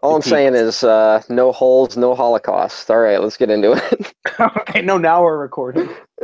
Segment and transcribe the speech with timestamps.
[0.00, 2.88] All I'm saying is uh, no holes, no Holocaust.
[2.90, 4.14] All right, let's get into it.
[4.40, 5.88] okay, no, now we're recording.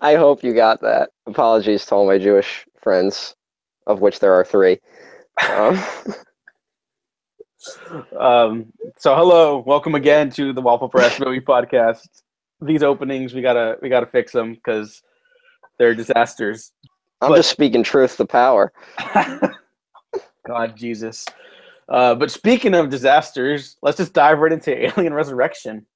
[0.00, 1.10] I hope you got that.
[1.26, 3.34] Apologies to all my Jewish friends,
[3.86, 4.78] of which there are three.
[5.50, 5.78] Um,
[8.18, 12.06] Um, so hello, welcome again to the Waffle Press Movie Podcast.
[12.60, 15.02] These openings, we gotta we gotta fix them because
[15.78, 16.72] they're disasters.
[17.20, 18.72] I'm But- just speaking truth to power.
[20.46, 21.26] God, Jesus.
[21.88, 25.86] Uh, but speaking of disasters, let's just dive right into Alien Resurrection.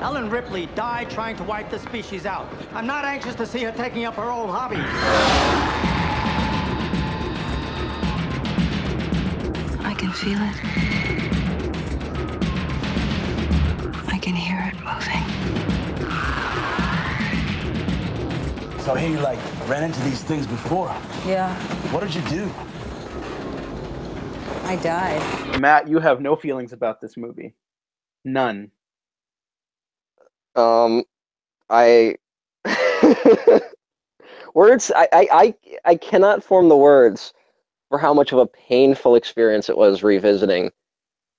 [0.00, 2.46] Ellen Ripley died trying to wipe the species out.
[2.72, 4.76] I'm not anxious to see her taking up her old hobby.
[9.84, 10.56] I can feel it.
[14.12, 15.75] I can hear it moving.
[18.86, 20.86] So hey, you like ran into these things before.
[21.26, 21.52] Yeah,
[21.90, 22.48] What did you do?
[24.62, 25.60] I died.
[25.60, 27.56] Matt, you have no feelings about this movie.
[28.24, 28.70] None.
[30.54, 31.02] Um,
[31.68, 32.14] I
[34.54, 34.92] words.
[34.94, 37.34] I, I I I cannot form the words
[37.88, 40.70] for how much of a painful experience it was revisiting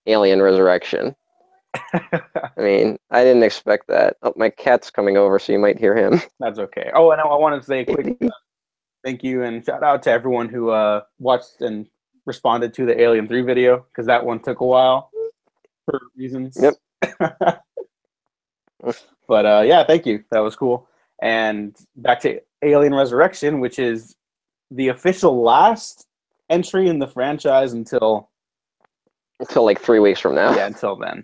[0.06, 1.16] Alien Resurrection.
[2.58, 4.18] I mean, I didn't expect that.
[4.24, 6.22] Oh, my cat's coming over, so you might hear him.
[6.40, 6.92] That's okay.
[6.94, 8.30] Oh, and I wanted to say a quick uh,
[9.04, 11.88] thank you and shout out to everyone who uh, watched and
[12.26, 15.10] responded to the Alien 3 video because that one took a while
[15.86, 16.58] for reasons.
[16.60, 16.74] Yep.
[19.28, 20.24] but uh, yeah, thank you.
[20.32, 20.88] That was cool.
[21.22, 24.16] And back to Alien Resurrection, which is
[24.72, 26.06] the official last
[26.50, 28.30] entry in the franchise until
[29.40, 30.56] Until like three weeks from now.
[30.56, 31.24] yeah, until then.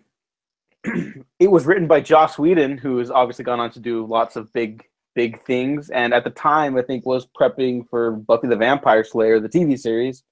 [1.40, 4.52] it was written by Joss Whedon, who has obviously gone on to do lots of
[4.54, 4.84] big,
[5.16, 9.40] big things, and at the time, I think was prepping for Buffy the Vampire Slayer,
[9.40, 10.24] the TV series.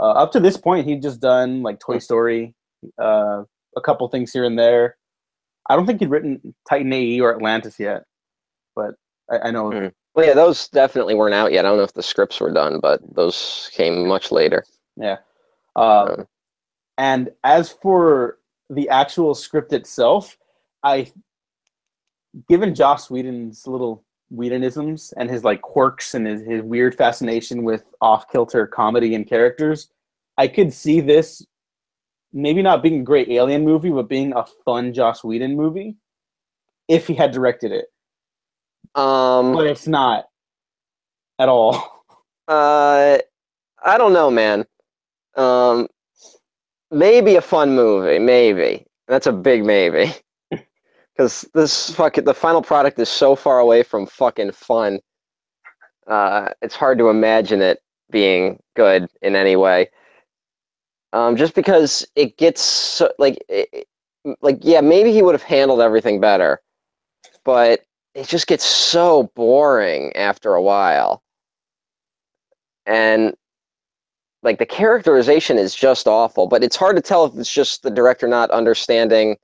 [0.00, 2.54] Uh, up to this point, he'd just done like Toy Story,
[3.00, 3.42] uh,
[3.76, 4.96] a couple things here and there.
[5.68, 8.04] I don't think he'd written Titan AE or Atlantis yet,
[8.74, 8.94] but
[9.30, 9.70] I, I know.
[9.70, 9.86] Hmm.
[10.14, 11.64] Well, yeah, those definitely weren't out yet.
[11.64, 14.64] I don't know if the scripts were done, but those came much later.
[14.96, 15.18] Yeah.
[15.76, 16.26] Uh, Um,
[16.96, 18.37] And as for
[18.70, 20.36] the actual script itself,
[20.82, 21.10] I,
[22.48, 27.84] given Joss Whedon's little Whedonisms and his like quirks and his, his weird fascination with
[28.00, 29.88] off kilter comedy and characters,
[30.36, 31.44] I could see this
[32.32, 35.96] maybe not being a great alien movie, but being a fun Joss Whedon movie
[36.88, 37.86] if he had directed it.
[38.94, 40.26] um, But it's not
[41.38, 41.94] at all.
[42.48, 43.18] Uh,
[43.84, 44.64] I don't know, man.
[45.36, 45.86] Um,
[46.90, 48.86] maybe a fun movie, maybe.
[49.06, 50.12] That's a big maybe.
[51.16, 55.00] Because this fucking the final product is so far away from fucking fun.
[56.06, 57.80] Uh, it's hard to imagine it
[58.12, 59.90] being good in any way.
[61.12, 63.88] Um, just because it gets so, like, it,
[64.42, 66.60] like yeah, maybe he would have handled everything better,
[67.44, 67.80] but
[68.14, 71.22] it just gets so boring after a while
[72.86, 73.34] and
[74.42, 77.90] like the characterization is just awful but it's hard to tell if it's just the
[77.90, 79.36] director not understanding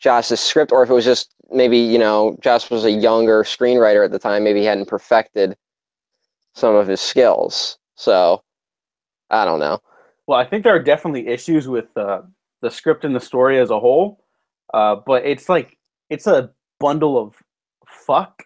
[0.00, 4.04] Joss's script or if it was just maybe you know josh was a younger screenwriter
[4.04, 5.56] at the time maybe he hadn't perfected
[6.54, 7.78] some of his skills.
[7.96, 8.42] So
[9.30, 9.80] i don't know.
[10.26, 12.22] Well, I think there are definitely issues with uh,
[12.62, 14.24] the script and the story as a whole,
[14.72, 15.76] uh, but it's like
[16.08, 17.34] it's a bundle of
[17.86, 18.42] fuck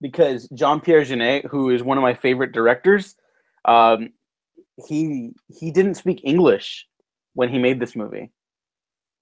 [0.00, 3.14] because Jean Pierre Jeunet, who is one of my favorite directors,
[3.66, 4.10] um,
[4.86, 6.86] he he didn't speak English
[7.34, 8.30] when he made this movie.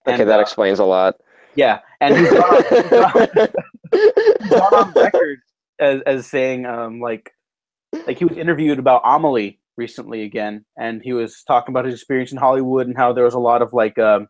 [0.07, 1.17] okay And, that uh, explains a lot
[1.57, 3.49] yeah, and he's gone on, he's gone-
[3.93, 5.39] he's gone on record
[5.81, 7.33] as, as saying um, like
[8.07, 12.31] like he was interviewed about Amelie recently again, and he was talking about his experience
[12.31, 14.29] in Hollywood and how there was a lot of like um,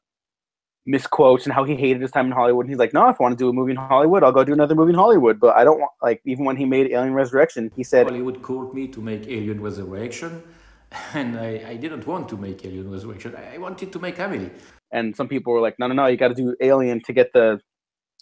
[0.86, 2.66] misquotes and how he hated his time in Hollywood.
[2.66, 4.44] And he's like, no, if I want to do a movie in Hollywood, I'll go
[4.44, 5.40] do another movie in Hollywood.
[5.40, 8.72] But I don't want like even when he made Alien Resurrection, he said Hollywood called
[8.72, 10.42] me to make Alien Resurrection,
[11.14, 13.34] and I, I didn't want to make Alien Resurrection.
[13.36, 14.50] I I wanted to make Amelie.
[14.92, 17.32] and some people were like, no, no, no, you got to do Alien to get
[17.34, 17.60] the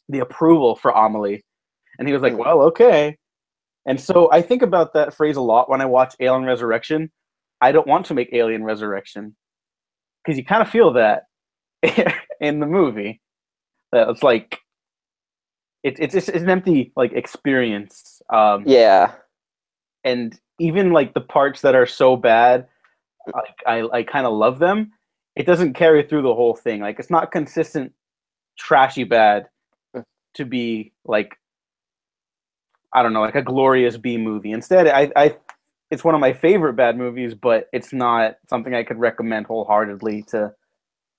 [0.09, 1.43] the approval for Amelie.
[1.99, 2.39] And he was like, Hmm.
[2.39, 3.17] well, okay.
[3.87, 7.11] And so I think about that phrase a lot when I watch Alien Resurrection.
[7.61, 9.37] I don't want to make Alien Resurrection
[10.25, 11.25] because you kind of feel that
[12.41, 13.21] in the movie.
[13.93, 14.59] That it's like
[15.83, 18.23] it, it's it's an empty like experience.
[18.33, 19.13] Um, yeah
[20.05, 22.67] and even like the parts that are so bad
[23.33, 24.93] like i, I kind of love them
[25.37, 27.93] it doesn't carry through the whole thing like it's not consistent
[28.59, 29.49] trashy bad
[30.35, 31.39] to be like
[32.95, 34.53] I don't know, like a glorious B movie.
[34.53, 35.37] Instead, I I
[35.91, 40.23] it's one of my favorite bad movies, but it's not something I could recommend wholeheartedly
[40.29, 40.55] to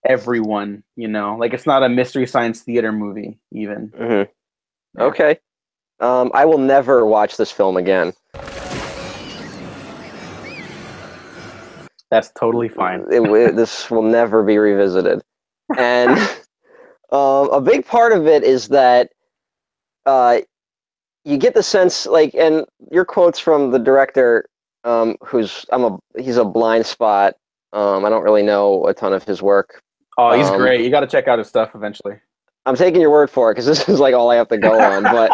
[0.05, 0.83] everyone.
[0.95, 3.91] You know, like it's not a mystery science theater movie even.
[3.95, 5.39] hmm Okay.
[5.99, 8.13] Um, I will never watch this film again.
[12.15, 13.03] That's totally fine.
[13.11, 15.21] It, it- this will never be revisited.
[15.77, 16.11] And
[17.11, 19.09] um, a big part of it is that
[20.05, 20.39] uh,
[21.25, 24.45] you get the sense, like, and your quotes from the director,
[24.85, 27.33] um, who's I'm a he's a blind spot.
[27.73, 29.81] Um, I don't really know a ton of his work.
[30.17, 30.81] Oh, he's Um, great.
[30.85, 32.15] You got to check out his stuff eventually.
[32.65, 34.79] I'm taking your word for it because this is like all I have to go
[34.79, 35.03] on.
[35.11, 35.31] But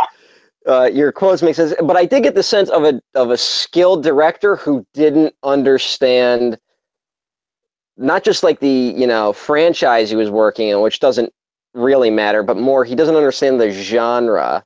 [0.65, 1.75] uh, your quotes make sense.
[1.83, 6.57] But I did get the sense of a of a skilled director who didn't understand
[7.97, 11.31] not just like the you know franchise he was working in, which doesn't
[11.73, 14.63] really matter, but more he doesn't understand the genre.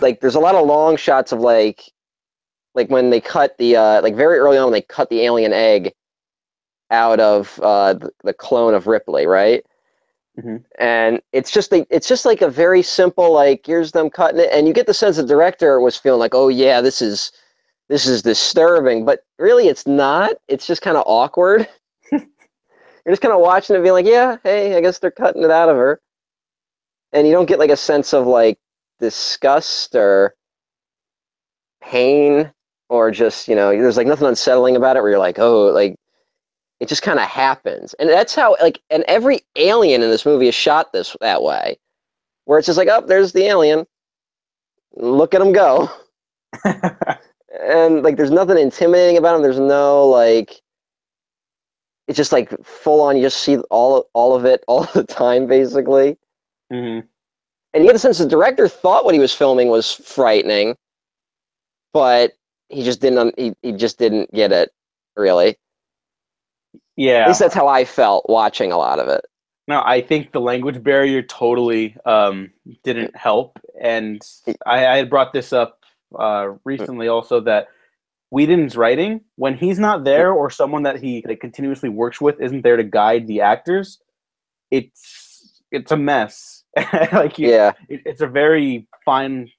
[0.00, 1.82] Like there's a lot of long shots of like
[2.74, 5.52] like when they cut the uh like very early on when they cut the alien
[5.52, 5.92] egg
[6.90, 9.64] out of uh the, clone of Ripley, right?
[10.38, 10.62] Mhm.
[10.78, 14.50] And it's just like it's just like a very simple like here's them cutting it,
[14.52, 17.32] and you get the sense the director was feeling like oh yeah this is
[17.88, 20.34] this is disturbing, but really it's not.
[20.48, 21.68] It's just kind of awkward.
[22.12, 25.50] You're just kind of watching it, being like yeah hey I guess they're cutting it
[25.50, 26.00] out of her,
[27.12, 28.58] and you don't get like a sense of like
[28.98, 30.34] disgust or
[31.80, 32.52] pain
[32.88, 35.96] or just you know there's like nothing unsettling about it where you're like oh like
[36.80, 40.48] it just kind of happens and that's how like and every alien in this movie
[40.48, 41.76] is shot this that way
[42.44, 43.86] where it's just like oh there's the alien
[44.96, 45.90] look at him go
[47.62, 50.60] and like there's nothing intimidating about him there's no like
[52.08, 55.46] it's just like full on you just see all all of it all the time
[55.46, 56.16] basically
[56.70, 57.00] hmm
[57.76, 60.76] and you get the sense the director thought what he was filming was frightening,
[61.92, 62.32] but
[62.70, 63.38] he just didn't.
[63.38, 64.70] He, he just didn't get it
[65.14, 65.58] really.
[66.96, 69.26] Yeah, at least that's how I felt watching a lot of it.
[69.68, 72.50] No, I think the language barrier totally um,
[72.82, 74.22] didn't help, and
[74.64, 75.80] I, I had brought this up
[76.18, 77.68] uh, recently also that
[78.30, 82.62] Whedon's writing when he's not there or someone that he like, continuously works with isn't
[82.62, 84.00] there to guide the actors,
[84.70, 86.64] it's it's a mess.
[87.12, 89.50] like you, Yeah, it, it's a very fine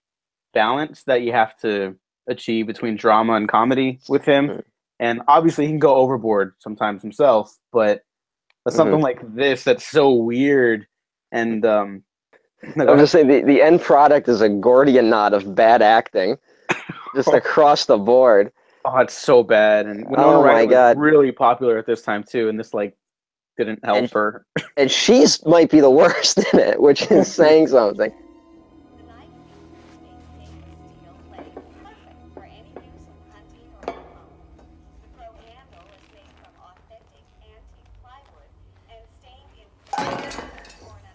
[0.53, 1.95] balance that you have to
[2.27, 4.61] achieve between drama and comedy with him.
[4.99, 8.03] And obviously, he can go overboard sometimes himself, but
[8.67, 8.77] Mm-hmm.
[8.77, 10.87] something like this that's so weird
[11.31, 12.03] and um.
[12.63, 16.37] I'm just saying the, the end product is a Gordian knot of bad acting,
[17.15, 18.51] just across the board.
[18.85, 19.85] oh, it's so bad.
[19.85, 20.97] And Winona Oh my Ryder was God.
[20.99, 22.95] really popular at this time too, and this like
[23.57, 24.45] didn't help And- her.
[24.77, 28.11] And she's might be the worst in it, which is saying something.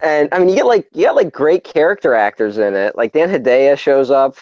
[0.03, 2.97] And I mean, you get like you got like great character actors in it.
[2.97, 4.37] Like Dan Hedaya shows up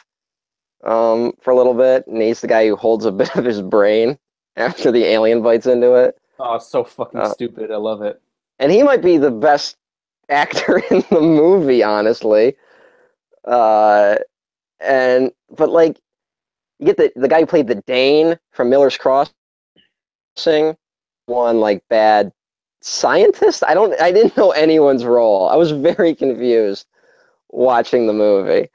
[0.84, 3.60] um, for a little bit, and he's the guy who holds a bit of his
[3.62, 4.18] brain
[4.56, 6.18] after the alien bites into it.
[6.38, 7.70] Oh, so fucking Uh, stupid.
[7.70, 8.20] I love it.
[8.58, 9.76] And he might be the best
[10.30, 12.56] actor in the movie, honestly.
[13.44, 14.16] Uh,
[14.80, 15.98] and but like,
[16.78, 19.34] you get the the guy who played the Dane from Miller's Crossing,
[21.26, 22.32] one like bad
[22.80, 23.62] scientist.
[23.66, 24.00] I don't.
[24.00, 25.48] I didn't know anyone's role.
[25.48, 26.86] I was very confused
[27.50, 28.68] watching the movie.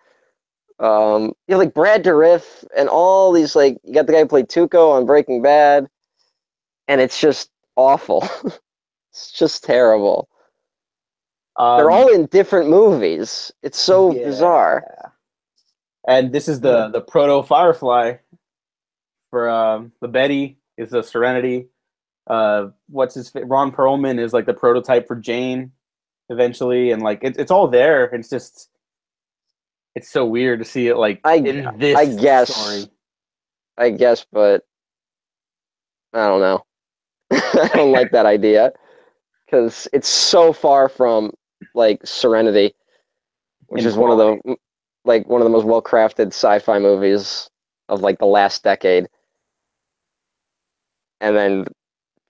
[0.80, 4.28] Um, you have like Brad Dourif and all these like you got the guy who
[4.28, 5.88] played Tuco on Breaking Bad,
[6.88, 8.28] and it's just awful.
[9.12, 10.30] it's just terrible.
[11.58, 13.52] Um, They're all in different movies.
[13.64, 14.26] It's so yeah.
[14.26, 15.14] bizarre.
[16.08, 18.18] And this is the the proto Firefly
[19.30, 21.70] for um, the Betty is the Serenity.
[22.28, 25.72] Uh, what's his Ron Perlman is like the prototype for Jayne
[26.30, 28.06] eventually, and like it, it's all there.
[28.06, 28.70] It's just
[29.96, 32.56] it's so weird to see it like I- in this I guess.
[32.56, 32.92] story.
[33.78, 34.64] I guess, but
[36.14, 36.64] I don't know.
[37.32, 38.72] I don't like that idea
[39.46, 41.32] because it's so far from
[41.74, 42.74] like Serenity,
[43.68, 44.56] which In is one of the
[45.04, 47.50] like one of the most well crafted sci-fi movies
[47.90, 49.08] of like the last decade.
[51.22, 51.66] And then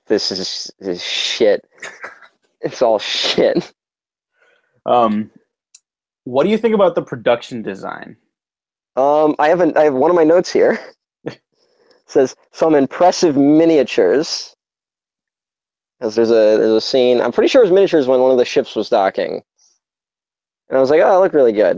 [0.07, 1.67] this is, is shit.
[2.61, 3.73] It's all shit.
[4.85, 5.31] Um,
[6.23, 8.17] what do you think about the production design?
[8.95, 10.79] Um, I have an, I have one of my notes here.
[12.07, 14.55] says some impressive miniatures.
[15.99, 17.21] Because there's a there's a scene.
[17.21, 19.41] I'm pretty sure it was miniatures when one of the ships was docking.
[20.69, 21.77] And I was like, oh, that looked really good.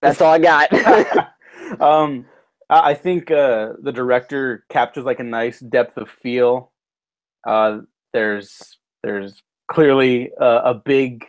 [0.00, 0.72] That's all I got.
[1.80, 2.24] um,
[2.70, 6.68] I I think uh, the director captures like a nice depth of field.
[7.46, 7.80] Uh,
[8.12, 11.26] there's there's clearly a, a big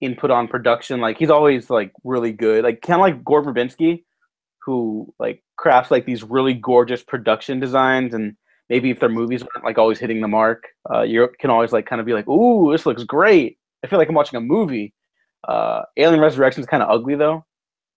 [0.00, 1.00] input on production.
[1.00, 2.64] Like he's always like really good.
[2.64, 4.04] Like kind of like Gore Verbinski,
[4.64, 8.36] who like crafts like these really gorgeous production designs and
[8.68, 11.86] maybe if their movies aren't like always hitting the mark, uh, you can always like
[11.86, 14.92] kind of be like, "Ooh, this looks great." I feel like I'm watching a movie.
[15.46, 17.44] Uh, Alien Resurrection is kind of ugly though,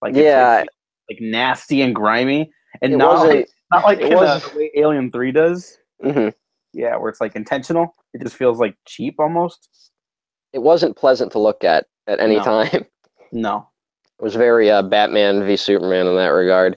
[0.01, 0.61] like it's- Yeah.
[0.61, 0.69] it's,
[1.09, 2.49] like nasty and grimy,
[2.81, 5.77] and It not like, not like it in was- the way Alien Three does.
[6.03, 6.29] hmm
[6.73, 7.95] Yeah, where it's like intentional.
[8.13, 9.69] It just feels like cheap almost.
[10.53, 12.43] It wasn't pleasant to look at at any No.
[12.43, 12.85] time.
[13.33, 13.69] No,
[14.19, 16.75] it was very uh, Batman v Superman in that regard.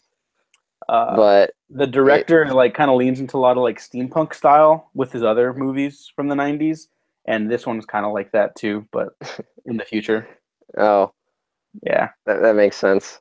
[0.89, 4.89] uh, but the director like kind of leans into a lot of like steampunk style
[4.95, 6.87] with his other movies from the 90s
[7.27, 9.09] and this one's kind of like that too but
[9.67, 10.29] in the future
[10.79, 11.13] oh,
[11.83, 13.19] yeah that, that makes sense.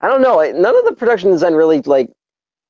[0.00, 0.40] I don't know.
[0.52, 2.10] None of the production design really like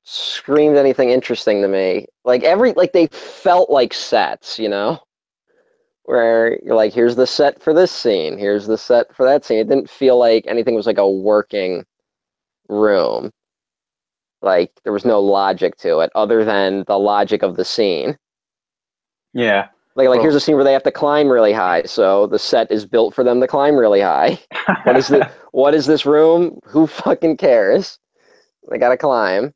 [0.03, 2.05] screamed anything interesting to me.
[2.23, 4.99] Like every like they felt like sets, you know,
[6.03, 9.59] where you're like, here's the set for this scene, here's the set for that scene.
[9.59, 11.83] It didn't feel like anything was like a working
[12.69, 13.31] room.
[14.41, 18.17] Like there was no logic to it other than the logic of the scene.
[19.33, 19.67] yeah
[19.97, 22.39] Like like Well- here's a scene where they have to climb really high, so the
[22.39, 24.39] set is built for them to climb really high.
[24.85, 26.59] What is the what is this room?
[26.65, 27.97] Who fucking cares?
[28.69, 29.53] They gotta climb.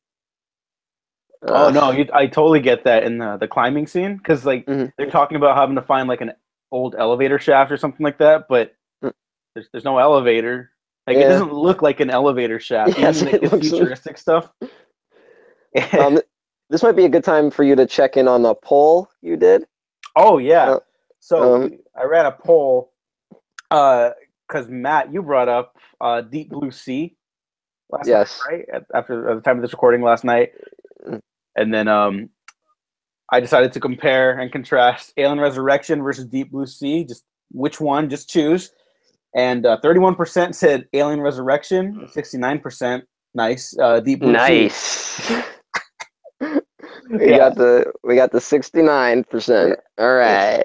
[1.47, 4.91] oh no you, i totally get that in the, the climbing scene because like Mhm.
[4.97, 6.33] they're talking about having to find like an
[6.71, 9.11] old elevator shaft or something like that but Mm.
[9.55, 10.69] there's, there's no elevator
[11.07, 14.51] like it doesn't look like an elevator shaft Yes, even it like, looks- futuristic stuff
[15.99, 16.19] Um,
[16.69, 19.35] this might be a good time for you to check in on the poll you
[19.35, 19.65] did.
[20.15, 20.71] Oh yeah.
[20.71, 20.79] Uh,
[21.19, 22.91] so um, I ran a poll
[23.69, 27.15] because Matt, you brought up uh, Deep Blue Sea
[27.89, 28.39] last Yes.
[28.49, 28.65] night, right?
[28.73, 30.51] At, after at the time of this recording last night,
[31.07, 31.19] Mm.
[31.55, 32.29] and then um,
[33.31, 37.05] I decided to compare and contrast Alien Resurrection versus Deep Blue Sea.
[37.05, 38.07] Just which one?
[38.09, 38.71] Just choose.
[39.35, 42.07] And uh, thirty-one percent said Alien Resurrection.
[42.11, 43.75] Sixty-nine percent, nice.
[43.79, 45.41] Uh, Deep Blue Sea.
[47.11, 47.37] We Yeah.
[47.37, 49.79] got the we got the sixty nine percent.
[49.97, 50.63] All right.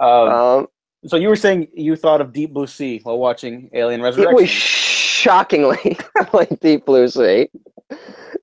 [0.00, 0.66] Um, Um,
[1.06, 4.32] so you were saying you thought of Deep Blue Sea while watching Alien Resurrection.
[4.32, 5.98] it was shockingly
[6.32, 7.48] like Deep Blue Sea.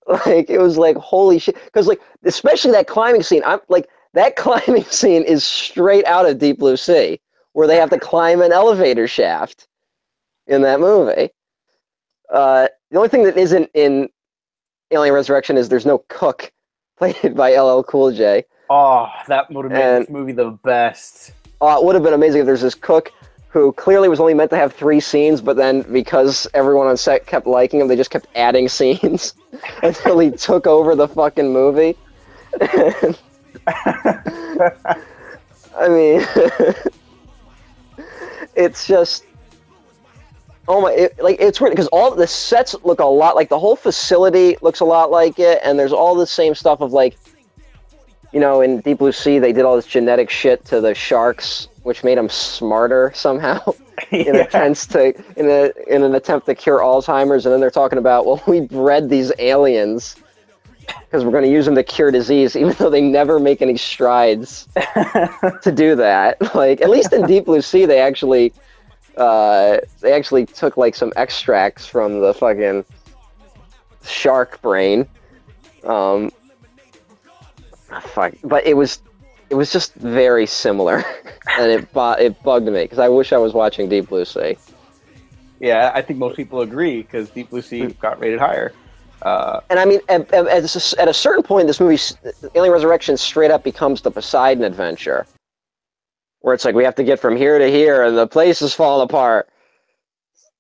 [0.08, 1.56] Like it was like holy shit.
[1.66, 3.42] Because like especially that climbing scene.
[3.46, 7.20] I'm like that climbing scene is straight out of Deep Blue Sea,
[7.54, 9.68] where they have to climb an elevator shaft
[10.48, 11.30] in that movie.
[12.32, 14.08] Uh, the only thing that isn't in
[14.92, 16.52] Alien Resurrection is there's no cook
[17.02, 18.46] played by LL Cool J.
[18.70, 21.34] Oh, that would have made And- this movie the best.
[21.62, 23.12] Uh, it would have been amazing if there's this cook
[23.50, 27.28] who clearly was only meant to have three scenes, but then because everyone on set
[27.28, 29.34] kept liking him, they just kept adding scenes
[29.84, 31.96] until he took over the fucking movie.
[35.76, 36.26] I mean,
[38.56, 39.26] it's just
[40.68, 40.92] oh my!
[40.92, 44.58] It, like it's weird because all the sets look a lot like the whole facility
[44.62, 47.18] looks a lot like it, and there's all the same stuff of like
[48.32, 51.68] you know, in Deep Blue Sea, they did all this genetic shit to the sharks,
[51.84, 53.60] which made them smarter somehow
[54.12, 54.42] in Yeah.
[54.42, 57.46] attempts to in a in an attempt to cure Alzheimer's.
[57.46, 60.16] And then they're talking about, well, we bred these aliens
[61.06, 63.78] because we're going to use them to cure disease, even though they never make any
[63.78, 64.68] strides
[65.62, 66.38] to do that.
[66.56, 68.54] Like at least in Deep Blue Sea, they actually
[69.18, 72.86] uh, they actually took like some extracts from the fucking
[74.04, 75.08] shark brain.
[75.84, 76.32] Um,
[78.02, 79.02] fuck, but it was
[79.50, 81.04] it was just very similar,
[81.60, 84.58] and it bu- it bugged me because I wish I was watching Deep Blue Sea.
[85.60, 88.74] yeah, I think most people agree because Deep Blue Sea got rated higher.
[89.22, 92.02] Uh, And I mean, at, at, at a- certain point, this movie,
[92.56, 95.28] Alien Resurrection, straight up becomes the Poseidon adventure,
[96.42, 98.74] where it's like we have to get from here to here, and the place is
[98.74, 99.50] falling apart.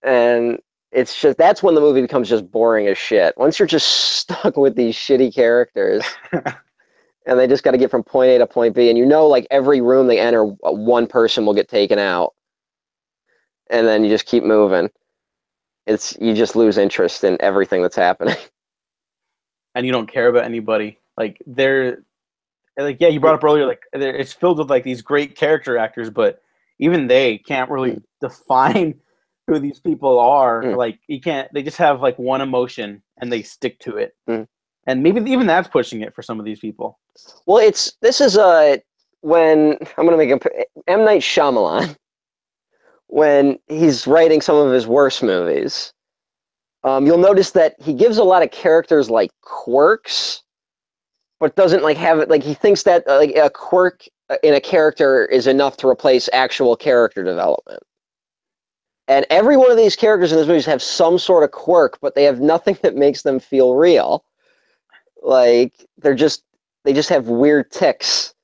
[0.04, 0.60] And
[0.92, 3.38] it's just that's when the movie becomes just boring as shit.
[3.38, 8.04] Once you're just stuck with these shitty characters, and they just got to get from
[8.04, 11.46] point A to point B, and you know, like every room they enter, one person
[11.46, 12.34] will get taken out,
[13.70, 14.90] and then you just keep moving.
[15.88, 18.38] It's you just lose interest in everything that's happening.
[19.76, 21.00] and you don't care about anybody.
[21.18, 22.04] Like they're
[22.84, 26.10] like yeah, you brought up earlier like it's filled with like these great character actors,
[26.10, 26.42] but
[26.80, 28.96] even they can't really define
[29.48, 30.64] who these people are.
[30.64, 30.78] Mm.
[30.78, 31.52] Like you can't.
[31.54, 34.16] They just have like one emotion and they stick to it.
[34.30, 34.48] Mm.
[34.88, 37.00] And maybe even that's pushing it for some of these people.
[37.46, 38.78] Well, it's this is uh
[39.22, 40.40] when I'm gonna make a
[40.88, 41.96] M Night Shyamalan
[43.08, 45.94] when he's writing some of his worst movies.
[46.84, 50.42] Um, you'll notice that he gives a lot of characters like quirks,
[51.42, 54.54] but doesn't like have it like he thinks that uh, like a quirk uh, in
[54.54, 57.82] a character is enough to replace actual character development.
[59.08, 62.14] And every one of these characters in this movie have some sort of quirk, but
[62.14, 64.24] they have nothing that makes them feel real.
[65.24, 66.44] Like they're just
[66.86, 68.36] they just have weird ticks.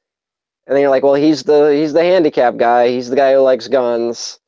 [0.66, 2.90] And then you're like, well, he's the he's the handicap guy.
[2.90, 4.40] He's the guy who likes guns.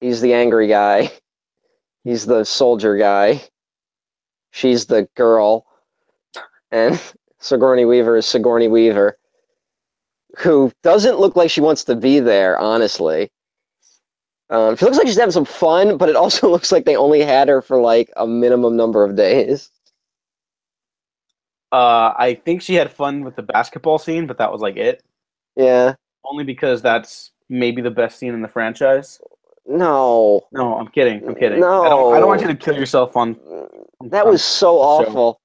[0.00, 1.10] He's the angry guy.
[2.04, 3.42] He's the soldier guy.
[4.52, 5.66] She's the girl.
[6.70, 7.00] And
[7.46, 9.16] Sigourney Weaver is Sigourney Weaver,
[10.38, 13.30] who doesn't look like she wants to be there, honestly.
[14.50, 17.22] Um, she looks like she's having some fun, but it also looks like they only
[17.22, 19.70] had her for like a minimum number of days.
[21.72, 25.04] Uh, I think she had fun with the basketball scene, but that was like it.
[25.56, 25.94] Yeah.
[26.24, 29.20] Only because that's maybe the best scene in the franchise.
[29.66, 30.46] No.
[30.52, 31.26] No, I'm kidding.
[31.26, 31.58] I'm kidding.
[31.58, 33.36] I don't, I don't want you to kill yourself on.
[34.04, 35.40] That was so awful.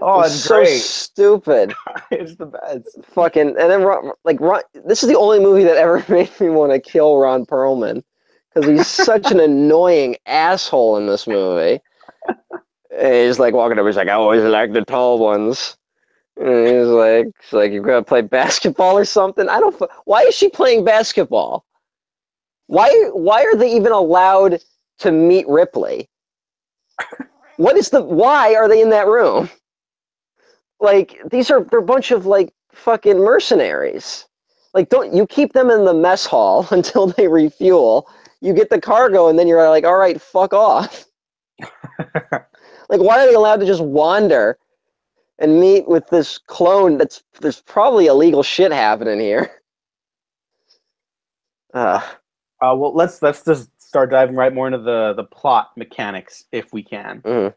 [0.00, 0.64] Oh, It it's was so great.
[0.64, 1.74] stupid.
[2.10, 2.98] it's the best.
[3.04, 6.48] Fucking and then Ron, like Ron, this is the only movie that ever made me
[6.50, 8.02] want to kill Ron Perlman
[8.48, 11.80] because he's such an annoying asshole in this movie.
[12.96, 15.76] And he's like walking over, he's like, I always like the tall ones.
[16.36, 19.48] And he's like, she's like, you're gonna play basketball or something?
[19.48, 19.80] I don't.
[20.04, 21.64] Why is she playing basketball?
[22.66, 22.88] Why?
[23.12, 24.60] Why are they even allowed
[25.00, 26.08] to meet Ripley?
[27.56, 28.02] What is the?
[28.02, 29.50] Why are they in that room?
[30.82, 34.26] Like these are they're a bunch of like fucking mercenaries.
[34.74, 38.08] Like don't you keep them in the mess hall until they refuel.
[38.42, 41.06] You get the cargo and then you're like, all right, fuck off.
[42.14, 44.58] like why are they allowed to just wander
[45.40, 49.50] and meet with this clone that's there's probably illegal shit happening here.
[51.74, 52.02] Uh,
[52.62, 56.72] Uh, well, let's let's just start diving right more into the the plot mechanics if
[56.72, 57.24] we can.
[57.24, 57.54] mhm.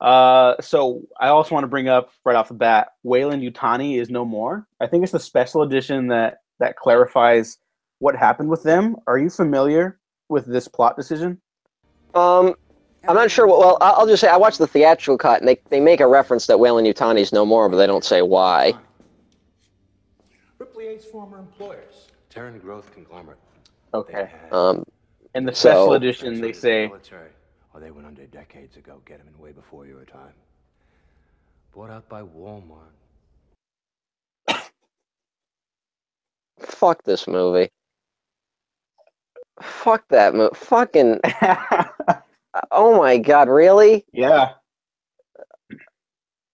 [0.00, 4.08] Uh, so I also want to bring up right off the bat, Weyland Yutani is
[4.10, 4.66] no more.
[4.80, 7.58] I think it's the special edition that that clarifies
[7.98, 8.96] what happened with them.
[9.06, 11.40] Are you familiar with this plot decision?
[12.14, 12.54] Um,
[13.08, 13.46] I'm not sure.
[13.46, 16.00] What, well, I- I'll just say I watched the theatrical cut, and they, they make
[16.00, 18.72] a reference that Weyland Yutani's no more, but they don't say why.
[20.58, 22.08] Ripley Eight's former employers.
[22.28, 23.38] Terran Growth Conglomerate.
[23.94, 24.30] Okay.
[24.52, 24.84] Um,
[25.34, 27.30] In the special So- edition, they say Military.
[27.74, 29.00] Oh, they went under decades ago.
[29.04, 30.34] Get 'em in way before your time.
[31.72, 32.94] Bought out by Walmart.
[36.58, 37.70] fuck this movie.
[39.60, 40.54] Fuck that movie.
[40.54, 41.20] Fucking.
[42.72, 44.04] Oh my god, really?
[44.12, 44.54] Yeah,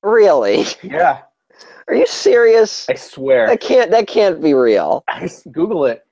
[0.02, 0.66] Really?
[0.82, 1.22] yeah.
[1.88, 2.86] Are you serious?
[2.90, 3.46] I swear.
[3.46, 3.90] That can't.
[3.90, 5.04] That can't be real.
[5.52, 6.06] Google it.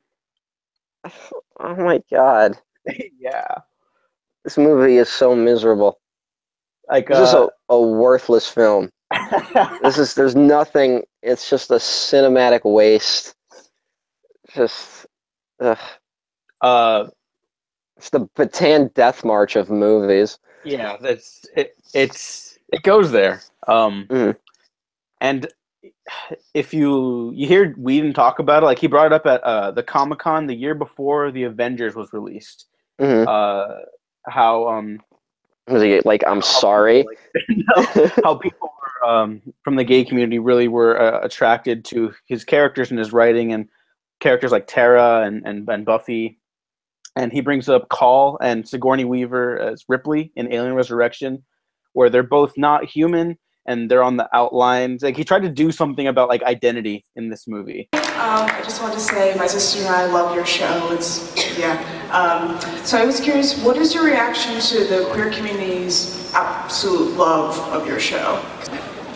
[1.61, 2.57] Oh my god,
[3.19, 3.57] yeah.
[4.45, 5.99] This movie is so miserable.
[6.89, 8.91] Like This is uh, a, a worthless film.
[9.83, 10.15] This is.
[10.15, 11.03] There's nothing.
[11.23, 13.35] It's just a cinematic waste.
[14.55, 15.07] Just.
[15.61, 15.79] Ugh.
[16.61, 17.07] uh
[17.97, 20.39] It's the Bataan Death March of movies.
[20.65, 23.41] yeah, that's it, it's it goes there.
[23.69, 24.37] Um Mhm.
[25.21, 25.47] and
[26.55, 29.71] if you you hear Whedon talk about it, like he brought it up at uh
[29.71, 32.67] the Comic Con the year before the Avengers was released.
[32.99, 33.77] hmm Uh
[34.27, 34.99] how um
[35.69, 37.07] like, I'm sorry?
[38.25, 42.91] how people were, um, from the gay community really were uh, attracted to his characters
[42.91, 43.69] and his writing and
[44.21, 46.39] characters like Tara and, and, and Buffy.
[47.17, 51.45] And he brings up Call and Sigourney Weaver as Ripley in Alien Resurrection,
[51.93, 55.03] where they're both not human and they're on the outlines.
[55.03, 57.89] Like he tried to do something about like identity in this movie.
[57.93, 60.93] Um, I just wanted to say my sister and I love your show.
[60.93, 61.81] It's yeah.
[62.13, 67.59] Um, so I was curious, what is your reaction to the queer community's absolute love
[67.73, 68.45] of your show?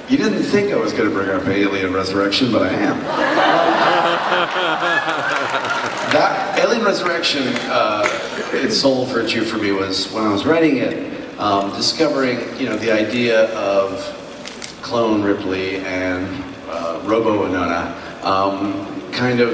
[0.09, 2.99] You didn't think I was going to bring up Alien Resurrection, but I am.
[6.13, 8.09] that Alien Resurrection, uh,
[8.53, 12.77] its sole virtue for me was when I was writing it, um, discovering you know
[12.77, 14.18] the idea of
[14.89, 16.27] clone Ripley and
[16.69, 19.53] uh, Robo Winona, um, kind of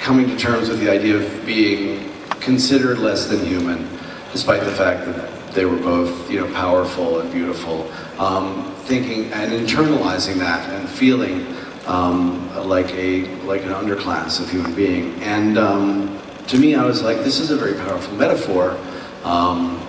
[0.00, 3.88] coming to terms with the idea of being considered less than human,
[4.32, 7.90] despite the fact that they were both, you know, powerful and beautiful.
[8.18, 11.44] Um, thinking and internalizing that and feeling
[11.86, 15.20] um, like a like an underclass of human being.
[15.22, 18.78] And um, to me, I was like, this is a very powerful metaphor,
[19.24, 19.80] um,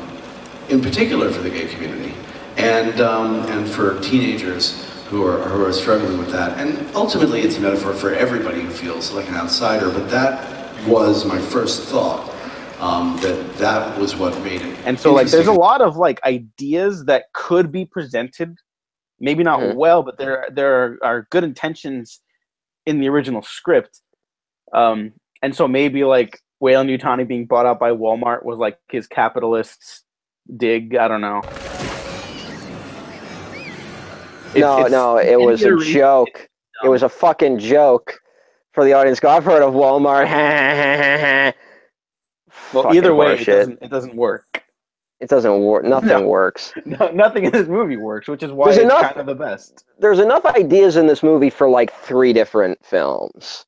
[0.70, 2.14] in particular for the gay community,
[2.58, 6.58] and um, and for teenagers who are who are struggling with that.
[6.60, 9.90] And ultimately, it's a metaphor for everybody who feels like an outsider.
[9.90, 12.34] But that was my first thought.
[12.80, 14.78] um, that that was what made it.
[14.86, 18.56] And so like there's a lot of like ideas that could be presented,
[19.20, 19.76] maybe not Mhm.
[19.78, 22.22] well, but there there are good intentions
[22.86, 24.00] in the original script.
[24.74, 29.08] Um, and so maybe like Weyland Yutani being bought out by Walmart was like his
[29.08, 30.04] capitalists
[30.56, 30.96] dig.
[30.96, 31.42] I don't know.
[34.58, 36.50] It's- no, it's- no, it was a iteration- joke.
[36.84, 38.20] It was a fucking joke
[38.74, 39.20] for the audience.
[39.20, 41.54] Go, I've heard of Walmart.
[42.74, 44.64] Well, Fucking either way, it doesn't it doesn't work.
[45.20, 45.86] It doesn't work.
[45.86, 46.28] Nothing No.
[46.28, 46.74] works.
[46.86, 49.36] No, nothing in this movie works, which is why There's it's enough- kind of the
[49.36, 49.86] best.
[50.00, 53.66] There's enough ideas in this movie for like three different films,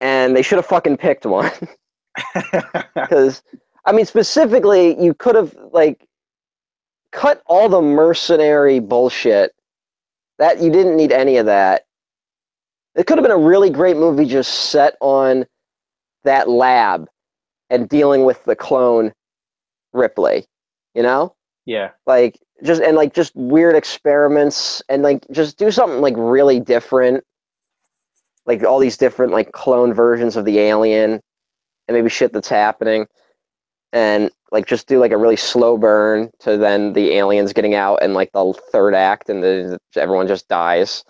[0.00, 1.50] and they should have fucking picked one.
[2.94, 3.42] Because
[3.84, 6.07] I mean, specifically, you could have like
[7.12, 9.52] cut all the mercenary bullshit.
[10.38, 11.84] That you didn't need any of that.
[12.94, 15.46] It could have been a really great movie just set on
[16.24, 17.08] that lab
[17.70, 19.12] and dealing with the clone
[19.92, 20.46] Ripley.
[20.94, 21.34] You know,
[21.66, 21.90] yeah.
[22.06, 27.24] like just and like just weird experiments and like just do something like really different.
[28.46, 31.20] Like all these different like clone versions of the alien
[31.86, 33.06] and maybe shit that's happening
[33.92, 37.98] and like just do like a really slow burn to then the aliens getting out
[38.02, 41.04] and like the third act and the everyone just dies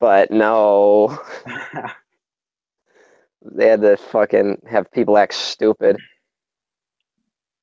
[0.00, 1.18] but no
[3.42, 5.96] they had to fucking have people act stupid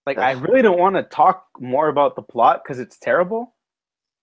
[0.06, 3.56] Like I really don't want to talk more about the plot because it's terrible.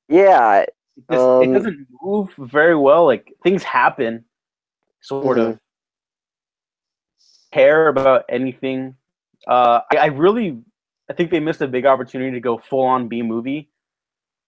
[0.08, 0.64] yeah
[0.96, 3.06] It, just, Um, it doesn't move very well.
[3.06, 4.24] Like things happen,
[5.02, 5.38] sort Mm-hmm.
[5.38, 5.58] of.
[7.52, 8.96] Care about anything.
[9.46, 10.58] Uh, I, I really,
[11.10, 13.70] I think they missed a big opportunity to go full on B movie.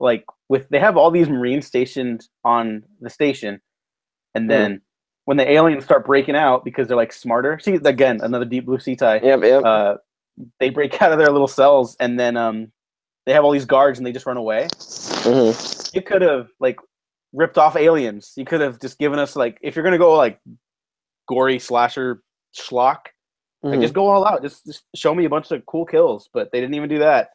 [0.00, 4.38] Like with they have all these Marines stationed on the station, Hmm.
[4.38, 4.80] and then
[5.24, 7.58] when the aliens start breaking out because they're like smarter.
[7.58, 9.20] See again another deep blue sea tie.
[9.22, 9.94] yep yep Uh,
[10.60, 12.70] they break out of their little cells, and then um,
[13.24, 14.68] they have all these guards, and they just run away
[15.22, 15.50] hmm
[15.94, 16.78] you could have like
[17.32, 18.34] ripped off aliens.
[18.36, 20.38] You could have just given us like if you're gonna go like
[21.26, 22.22] gory slasher
[22.54, 22.98] schlock,
[23.66, 23.72] Mm-hmm.
[23.74, 24.42] like just go all out.
[24.42, 27.30] Just, just show me a bunch of cool kills, but they didn't even do that.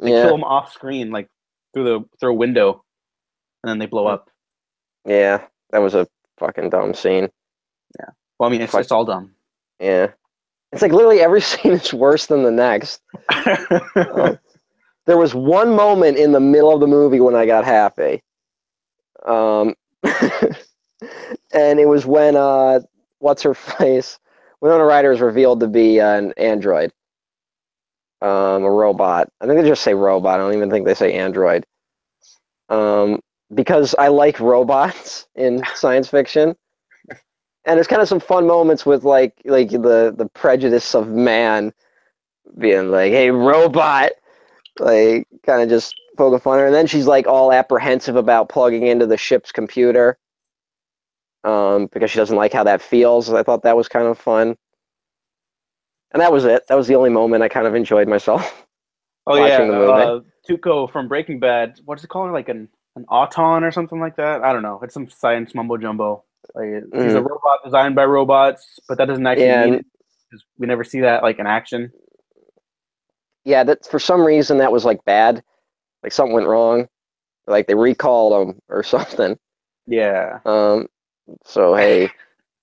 [0.00, 1.28] They yeah kill them off screen, like
[1.74, 2.84] through the through a window,
[3.62, 4.30] and then they blow up.
[5.06, 6.06] yeah that was a
[6.38, 7.28] fucking dumb scene
[7.98, 8.06] Yeah.
[8.38, 8.82] Well, I mean, it's Fuck.
[8.82, 9.32] it's all dumb.
[9.80, 10.08] yeah
[10.72, 13.00] it's like literally every scene is worse than the next
[15.06, 18.22] there was one moment in the middle of the movie when I got happy.
[19.26, 19.74] Um,
[21.52, 22.80] and it was when uh,
[23.18, 24.18] what's her face?
[24.60, 26.92] Winona Ryder is revealed to be an android,
[28.20, 29.28] um, a robot.
[29.40, 30.40] I think they just say robot.
[30.40, 31.64] I don't even think they say android.
[32.68, 33.20] Um,
[33.54, 36.56] because I like robots in science fiction.
[37.64, 41.72] And there's kind of some fun moments with like like the the prejudice of man
[42.56, 44.12] being like, "Hey, robot,"
[44.78, 46.66] like kind of just poking fun at her.
[46.66, 50.18] And then she's like all apprehensive about plugging into the ship's computer
[51.44, 53.32] um, because she doesn't like how that feels.
[53.32, 54.56] I thought that was kind of fun.
[56.12, 56.66] And that was it.
[56.68, 58.66] That was the only moment I kind of enjoyed myself.
[59.26, 61.80] oh yeah, uh, Tuco from Breaking Bad.
[61.84, 62.32] What's it called?
[62.32, 64.42] Like an an auton or something like that.
[64.42, 64.80] I don't know.
[64.82, 66.24] It's some science mumbo jumbo.
[66.54, 69.86] Like it- he's a robot designed by robots, but that doesn't actually Yeah, mean it
[70.30, 71.92] because we never see that like in action.
[73.44, 75.42] yeah, that for some reason that was like bad.
[76.02, 76.88] Like something went wrong.
[77.46, 79.38] Like they recalled him or something.
[79.86, 80.40] Yeah.
[80.44, 80.88] Um,
[81.44, 82.10] so hey,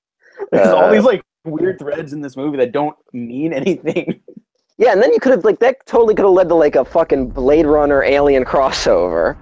[0.51, 4.21] There's all Uh, these like weird threads in this movie that don't mean anything.
[4.77, 6.83] Yeah, and then you could have like that totally could have led to like a
[6.83, 9.37] fucking Blade Runner alien crossover.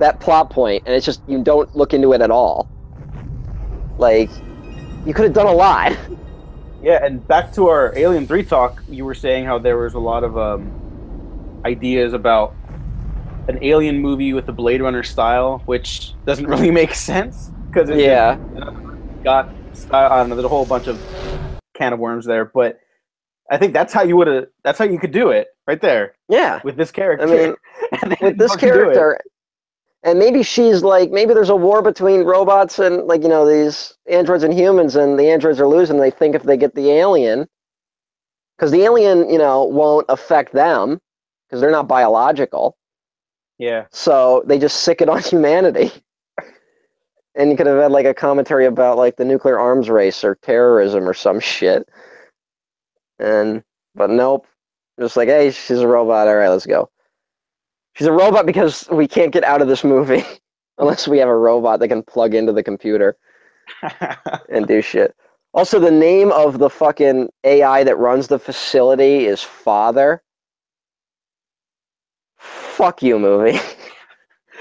[0.00, 2.68] That plot point, and it's just you don't look into it at all.
[3.96, 4.28] Like,
[5.06, 5.96] you could have done a lot.
[6.82, 10.00] Yeah, and back to our Alien Three talk, you were saying how there was a
[10.00, 12.52] lot of um, ideas about
[13.46, 18.38] an Alien movie with the Blade Runner style, which doesn't really make sense because Yeah,
[19.22, 19.50] got
[19.92, 21.00] I don't know, there's a whole bunch of
[21.74, 22.80] can of worms there, but
[23.50, 24.46] I think that's how you would have.
[24.62, 26.60] That's how you could do it right there yeah.
[26.62, 27.26] with this character.
[27.26, 27.54] I mean,
[28.20, 28.94] with this fucking do it.
[28.94, 29.20] character,
[30.02, 33.94] and maybe she's like, maybe there's a war between robots and like you know these
[34.08, 35.98] androids and humans, and the androids are losing.
[35.98, 37.48] They think if they get the alien,
[38.56, 41.00] because the alien, you know, won't affect them
[41.48, 42.76] because they're not biological.
[43.58, 45.92] Yeah, So they just sick it on humanity.
[47.34, 50.36] And you could have had like a commentary about like the nuclear arms race or
[50.36, 51.88] terrorism or some shit.
[53.18, 53.62] And
[53.94, 54.46] but nope.
[54.98, 56.28] Just like, hey, she's a robot.
[56.28, 56.90] All right, let's go.
[57.94, 60.24] She's a robot because we can't get out of this movie
[60.78, 63.16] unless we have a robot that can plug into the computer
[64.48, 65.14] and do shit.
[65.52, 70.22] Also, the name of the fucking AI that runs the facility is Father.
[72.38, 73.58] Fuck you, movie.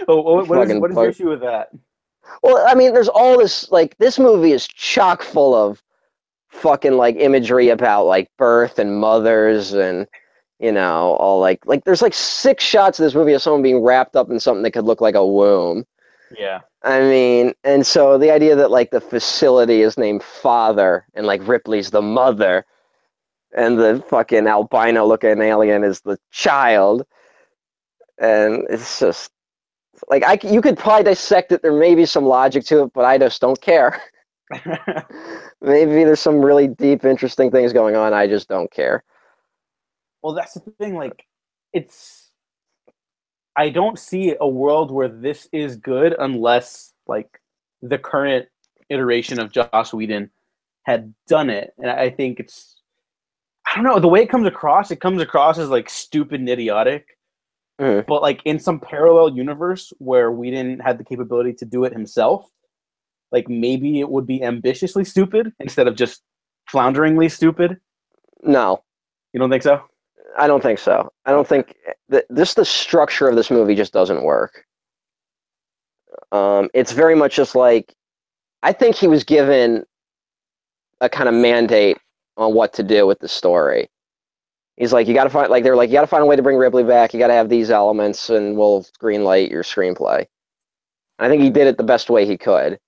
[0.07, 1.69] Oh, what, oh, what is, what is your issue with that?
[2.43, 5.81] Well, I mean, there's all this like this movie is chock full of
[6.49, 10.07] fucking like imagery about like birth and mothers and
[10.59, 13.83] you know all like like there's like six shots of this movie of someone being
[13.83, 15.85] wrapped up in something that could look like a womb.
[16.37, 16.61] Yeah.
[16.83, 21.45] I mean, and so the idea that like the facility is named Father and like
[21.47, 22.65] Ripley's the mother
[23.55, 27.05] and the fucking albino looking alien is the child.
[28.19, 29.31] And it's just
[30.07, 33.05] like I, you could probably dissect it there may be some logic to it, but
[33.05, 34.01] I just don't care.
[35.61, 39.03] Maybe there's some really deep interesting things going on, I just don't care.
[40.23, 40.95] well, that's the thing.
[40.95, 41.25] Like,
[41.73, 42.31] it's.
[43.55, 47.41] I don't see a world where this is good unless like
[47.81, 48.47] the current
[48.89, 50.31] iteration of Joss Whedon
[50.83, 52.77] had done it, and I think it's.
[53.67, 54.89] I don't know the way it comes across.
[54.89, 57.18] It comes across as like stupid and idiotic.
[57.79, 58.05] Mhm.
[58.07, 61.93] But like in some parallel universe where we didn't have the capability to do it
[61.93, 62.49] himself,
[63.31, 66.21] like maybe it would be ambitiously stupid instead of just
[66.69, 67.79] flounderingly stupid.
[68.43, 68.83] No,
[69.33, 69.81] You don't think so?
[70.37, 71.11] I don't think so.
[71.25, 71.75] I don't think
[72.09, 74.65] that this the structure of this movie just doesn't work.
[76.31, 77.93] Um, it's very much just like
[78.63, 79.85] I think he was given
[81.01, 81.97] a kind of mandate
[82.37, 83.89] on what to do with the story.
[84.79, 86.37] He's like, you got to find like they're like, you got to find a way
[86.37, 87.13] to bring Ripley back.
[87.13, 90.25] You got to have these elements, and we'll green light your screenplay.
[91.19, 92.79] I think he did it the best way he could,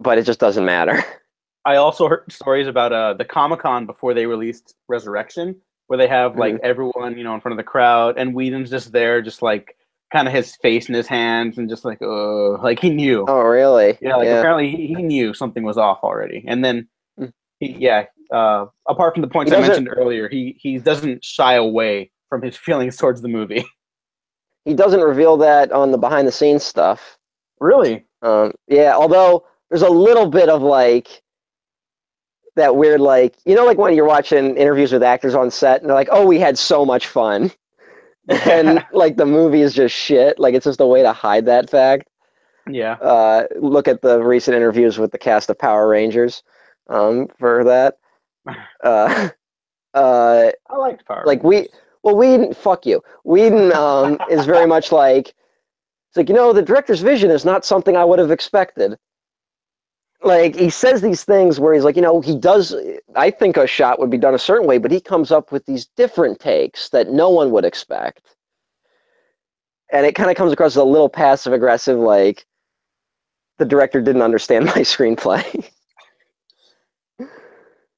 [0.00, 1.02] but it just doesn't matter.
[1.64, 5.54] I also heard stories about uh, the Comic Con before they released Resurrection,
[5.86, 8.90] where they have like everyone, you know, in front of the crowd, and Whedon's just
[8.90, 9.76] there, just like
[10.12, 13.24] kind of his face in his hands, and just like, oh like he knew.
[13.28, 13.96] Oh, really?
[14.00, 16.88] Yeah, like apparently he, he knew something was off already, and then,
[17.60, 18.06] he, yeah.
[18.32, 22.56] Uh, apart from the points I mentioned earlier, he he doesn't shy away from his
[22.56, 23.64] feelings towards the movie.
[24.64, 27.18] He doesn't reveal that on the behind the scenes stuff.
[27.58, 28.04] really?
[28.22, 31.20] Um, yeah, although there's a little bit of like
[32.54, 35.90] that weird, like you know, like when you're watching interviews with actors on set, and
[35.90, 37.50] they're like, "Oh, we had so much fun,"
[38.28, 40.38] and like the movie is just shit.
[40.38, 42.08] Like it's just a way to hide that fact.
[42.70, 42.92] Yeah.
[42.94, 46.44] Uh, look at the recent interviews with the cast of Power Rangers
[46.88, 47.98] um, for that.
[48.84, 49.28] Uh,
[49.94, 51.22] uh, I liked Power.
[51.26, 51.68] like we
[52.02, 56.62] well Whedon fuck you Whedon um, is very much like it's like you know the
[56.62, 58.96] director's vision is not something I would have expected.
[60.24, 62.74] Like he says these things where he's like you know he does
[63.14, 65.64] I think a shot would be done a certain way, but he comes up with
[65.66, 68.34] these different takes that no one would expect,
[69.92, 72.46] and it kind of comes across as a little passive aggressive like
[73.58, 75.71] the director didn't understand my screenplay.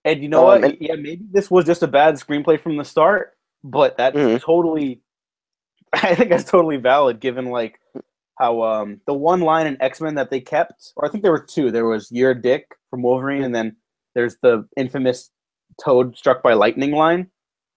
[0.04, 0.64] And you know Um, what?
[0.64, 4.40] and- yeah, maybe this was just a bad screenplay from the start, but that's Mhm.
[4.40, 5.00] totally.
[5.92, 7.78] I think that's totally valid, given like
[8.38, 11.32] how um the one line in X Men that they kept, or I think there
[11.32, 11.70] were two.
[11.70, 13.76] There was "You're Dick" from Wolverine, and then
[14.14, 15.30] there's the infamous
[15.82, 17.30] Toad struck by lightning line,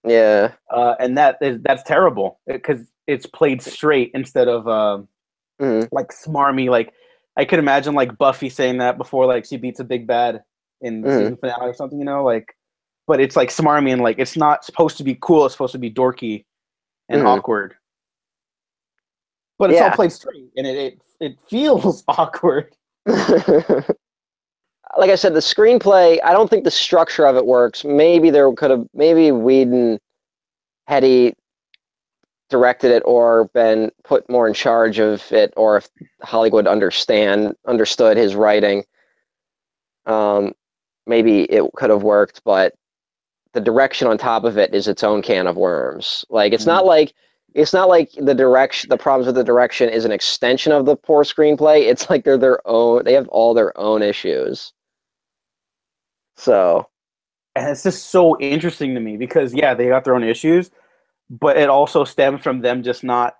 [0.04, 5.08] yeah, uh, and that is that's terrible because it's played straight instead of um
[5.60, 5.88] Mhm.
[5.92, 6.68] like smarmy.
[6.70, 6.92] Like
[7.36, 10.42] I could imagine like Buffy saying that before like she beats a big bad
[10.80, 11.18] in the Mhm.
[11.18, 12.54] season finale or something, you know, like
[13.06, 15.78] but it's like smarmy and like it's not supposed to be cool, it's supposed to
[15.78, 16.44] be dorky
[17.08, 17.26] and Mhm.
[17.26, 17.74] awkward.
[19.58, 19.86] But it's Yeah.
[19.86, 22.74] all played straight and it it, it feels awkward.
[23.06, 23.88] like
[25.10, 27.84] I said, the screenplay, I don't think the structure of it works.
[27.84, 29.98] Maybe there could have, maybe Whedon,
[30.86, 31.34] had he
[32.50, 35.88] directed it or been put more in charge of it, or if
[36.22, 38.84] Hollywood understand understood his writing,
[40.06, 40.54] um,
[41.08, 42.42] maybe it could have worked.
[42.44, 42.74] But
[43.54, 46.24] the direction on top of it is its own can of worms.
[46.30, 46.88] Like it's not mm.
[46.88, 47.14] like
[47.54, 50.96] it's not like the direction the problems with the direction is an extension of the
[50.96, 51.88] poor screenplay.
[51.88, 54.72] It's like they're their own they have all their own issues.
[56.36, 56.88] So
[57.56, 60.70] And it's just so interesting to me because yeah, they got their own issues,
[61.30, 63.36] but it also stems from them just not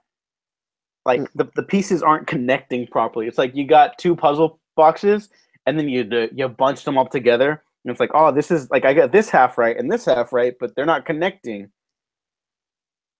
[1.04, 1.28] like mm.
[1.35, 3.26] the, the pieces aren't connecting properly.
[3.26, 5.28] It's like you got two puzzle boxes
[5.68, 8.87] and then you you bunched them up together and it's like, "Oh, this is like
[8.87, 11.70] I got this half right and this half right, but they're not connecting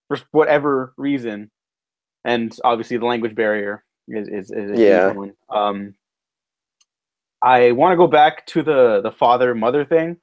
[0.09, 1.51] for whatever reason."
[2.25, 5.13] And obviously the language barrier is is, is Yeah.
[5.13, 5.35] one.
[5.51, 5.95] Um
[7.43, 10.17] I want to go back to the the father mother thing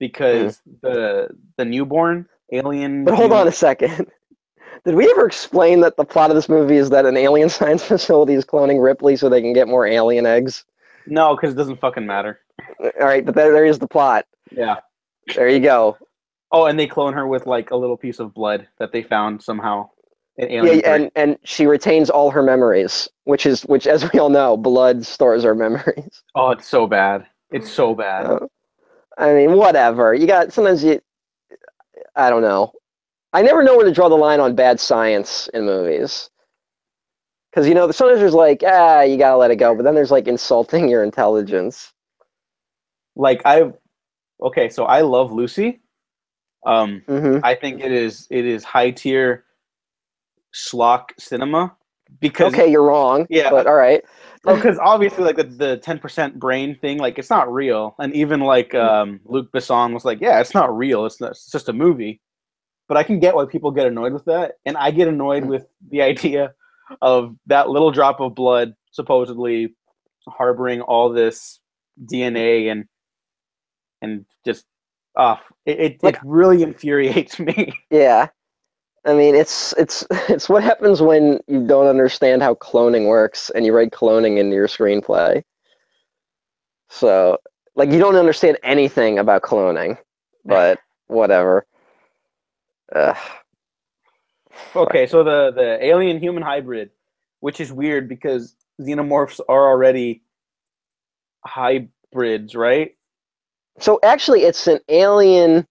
[0.00, 3.04] because the the newborn alien.
[3.04, 4.10] But hold on a second.
[4.84, 7.84] Did we ever explain that the plot of this movie is that an alien science
[7.84, 10.64] facility is cloning Ripley so they can get more alien eggs?
[11.10, 12.40] No, because it doesn't fucking matter.
[12.80, 14.26] All right, but there, there is the plot.
[14.50, 14.76] Yeah.
[15.34, 15.96] There you go.
[16.52, 19.42] Oh, and they clone her with like a little piece of blood that they found
[19.42, 19.90] somehow.
[20.36, 24.30] in Yeah, and and she retains all her memories, which is which, as we all
[24.30, 26.22] know, blood stores our memories.
[26.34, 27.26] Oh, it's so bad.
[27.50, 28.26] It's so bad.
[28.26, 28.46] Uh,
[29.18, 30.14] I mean, whatever.
[30.14, 31.00] You got sometimes you.
[32.16, 32.72] I don't know.
[33.32, 36.30] I never know where to draw the line on bad science in movies.
[37.50, 40.10] Because you know, sometimes there's like, ah, you gotta let it go, but then there's
[40.10, 41.92] like insulting your intelligence.
[43.16, 43.72] Like I,
[44.42, 45.80] okay, so I love Lucy.
[46.66, 49.44] Um, hmm I think it is it is high tier
[50.54, 51.76] schlock cinema
[52.20, 53.26] because Okay, you're wrong.
[53.30, 53.50] Yeah.
[53.50, 54.02] but all right.
[54.44, 58.40] because obviously like the the ten percent brain thing, like it's not real, and even
[58.40, 61.06] like um, Luc Besson was like, yeah, it's not real.
[61.06, 62.20] It's not, it's just a movie.
[62.88, 65.66] But I can get why people get annoyed with that, and I get annoyed with
[65.90, 66.54] the idea
[67.02, 69.74] of that little drop of blood supposedly
[70.28, 71.60] harboring all this
[72.04, 72.84] DNA and
[74.02, 74.64] and just
[75.16, 77.72] uh it it, Like- it really infuriates me.
[77.90, 78.28] Yeah.
[79.06, 83.64] I mean, it's it's it's what happens when you don't understand how cloning works and
[83.64, 85.42] you write cloning into your screenplay.
[86.90, 87.38] So,
[87.76, 89.98] like, you don't understand anything about cloning,
[90.44, 91.64] but whatever.
[92.94, 93.16] Ugh.
[94.76, 96.90] Okay, so the the alien human hybrid,
[97.40, 100.22] which is weird because xenomorphs are already
[101.44, 102.94] hybrids, right?
[103.78, 105.66] So actually, it's an alien.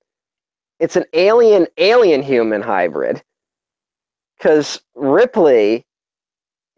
[0.79, 3.21] It's an alien alien human hybrid.
[4.37, 5.85] Because Ripley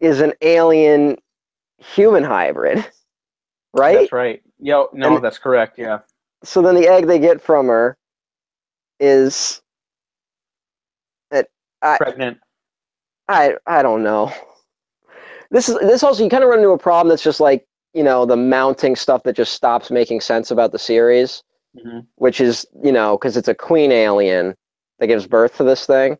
[0.00, 1.18] is an alien
[1.78, 2.78] human hybrid,
[3.74, 3.98] right?
[3.98, 4.42] That's right.
[4.58, 5.78] Yo, no, And- that's correct.
[5.78, 6.00] Yeah.
[6.42, 7.96] so then the egg they get from her
[8.98, 9.60] is
[11.82, 12.38] I- Pregnant.
[13.28, 14.32] I I don't know.
[15.50, 18.02] This is this also you kind of run into a problem that's just like you
[18.02, 21.42] know the mounting stuff that just stops making sense about the series,
[21.76, 22.06] Mhm.
[22.16, 24.54] which is you know because it's a queen alien
[24.98, 26.18] that gives birth to this thing.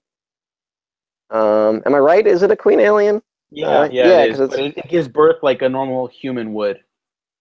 [1.30, 2.26] Um, am I right?
[2.26, 3.22] Is it a queen alien?
[3.50, 4.52] Yeah, Uh, yeah, yeah, it 'cause is.
[4.54, 6.80] it's- it, it gives birth like a normal human would.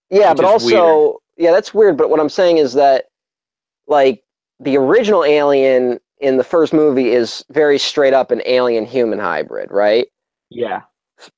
[0.09, 1.97] Yeah, but also yeah, that's weird.
[1.97, 3.05] But what I'm saying is that
[3.87, 4.23] like
[4.59, 9.71] the original alien in the first movie is very straight up an alien human hybrid,
[9.71, 10.07] right?
[10.49, 10.81] Yeah.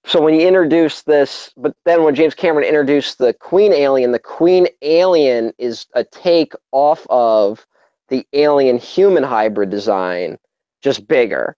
[0.05, 4.19] so when you introduce this, but then when James Cameron introduced the Queen Alien, the
[4.19, 7.65] Queen Alien is a take off of
[8.09, 10.37] the Alien human hybrid design,
[10.81, 11.55] just bigger.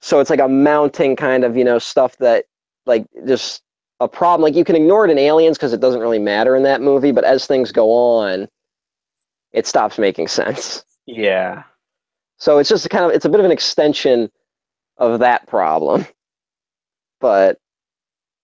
[0.00, 2.44] So it's like a mounting kind of, you know, stuff that
[2.86, 3.62] like just
[4.00, 4.42] a problem.
[4.42, 7.12] Like you can ignore it in Aliens because it doesn't really matter in that movie,
[7.12, 8.48] but as things go on,
[9.52, 10.84] it stops making sense.
[11.06, 11.64] Yeah.
[12.38, 14.30] So it's just a kind of it's a bit of an extension
[14.98, 16.06] of that problem.
[17.20, 17.58] But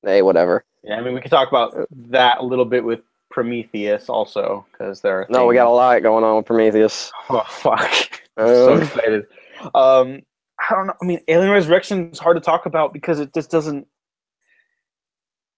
[0.03, 0.65] hey, whatever.
[0.83, 0.95] Yeah.
[0.97, 3.01] I mean, we could talk about that a little bit with
[3.31, 5.21] Prometheus also because there.
[5.21, 7.13] Are No, we got a lot going on with Prometheus.
[7.29, 8.23] Oh fuck!
[8.39, 9.27] I'm so Um, excited.
[9.75, 10.23] Um,
[10.59, 10.95] I don't know.
[11.03, 13.87] I mean, Alien Resurrection is hard to talk about because it just doesn't.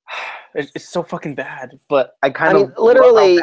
[0.55, 3.41] It's, so fucking bad, but I kind I of mean, literally,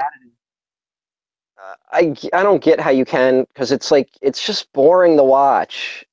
[1.91, 6.06] I I don't get how you can because it's like it's just boring to watch.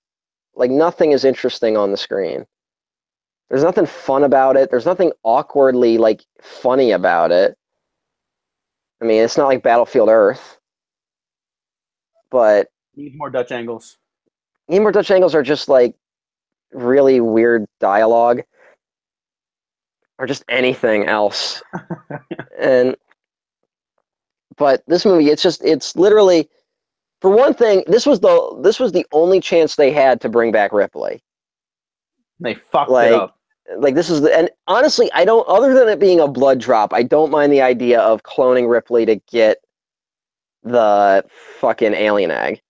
[0.55, 2.47] Like nothing is interesting on the screen.
[3.51, 4.71] There's nothing fun about it.
[4.71, 7.57] There's nothing awkwardly like funny about it.
[9.01, 10.59] I mean, it's not like Battlefield Earth,
[12.31, 13.99] but need more Dutch angles.
[14.69, 15.95] Need more Dutch angles are just like
[16.73, 18.43] really weird dialogue
[20.19, 21.63] or just anything else.
[22.59, 22.97] and
[24.57, 26.49] but this movie, it's just it's literally
[27.21, 30.53] for one thing, this was the this was the only chance they had to bring
[30.53, 31.23] back Ripley.
[32.41, 33.39] They fucked Like, it up.
[33.79, 36.93] Like this is the and honestly, I don't other than it being a blood drop,
[36.93, 39.59] I don't mind the idea of cloning Ripley to get
[40.63, 41.25] the
[41.59, 42.61] fucking alien egg.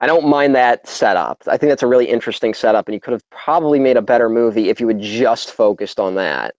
[0.00, 1.42] I don't mind that setup.
[1.46, 4.28] I think that's a really interesting setup, and you could have probably made a better
[4.28, 6.54] movie if you had just focused on that.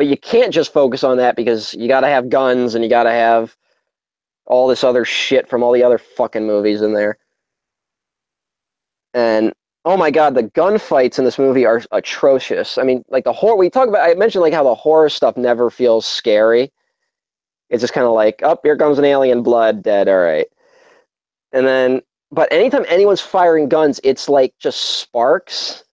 [0.00, 2.88] But you can't just focus on that because you got to have guns and you
[2.88, 3.54] got to have
[4.46, 7.18] all this other shit from all the other fucking movies in there.
[9.12, 9.52] And
[9.84, 12.78] oh my god, the gunfights in this movie are atrocious.
[12.78, 15.36] I mean, like the horror we talk about I mentioned like how the horror stuff
[15.36, 16.72] never feels scary.
[17.68, 20.46] It's just kind of like, oh, here comes an alien blood, dead, all right.
[21.52, 22.00] And then
[22.32, 25.84] but anytime anyone's firing guns, it's like just sparks.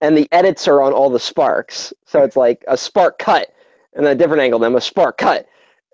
[0.00, 1.92] And the edits are on all the sparks.
[2.06, 3.48] So it's like a spark cut
[3.94, 5.46] and then a different angle, then a spark cut.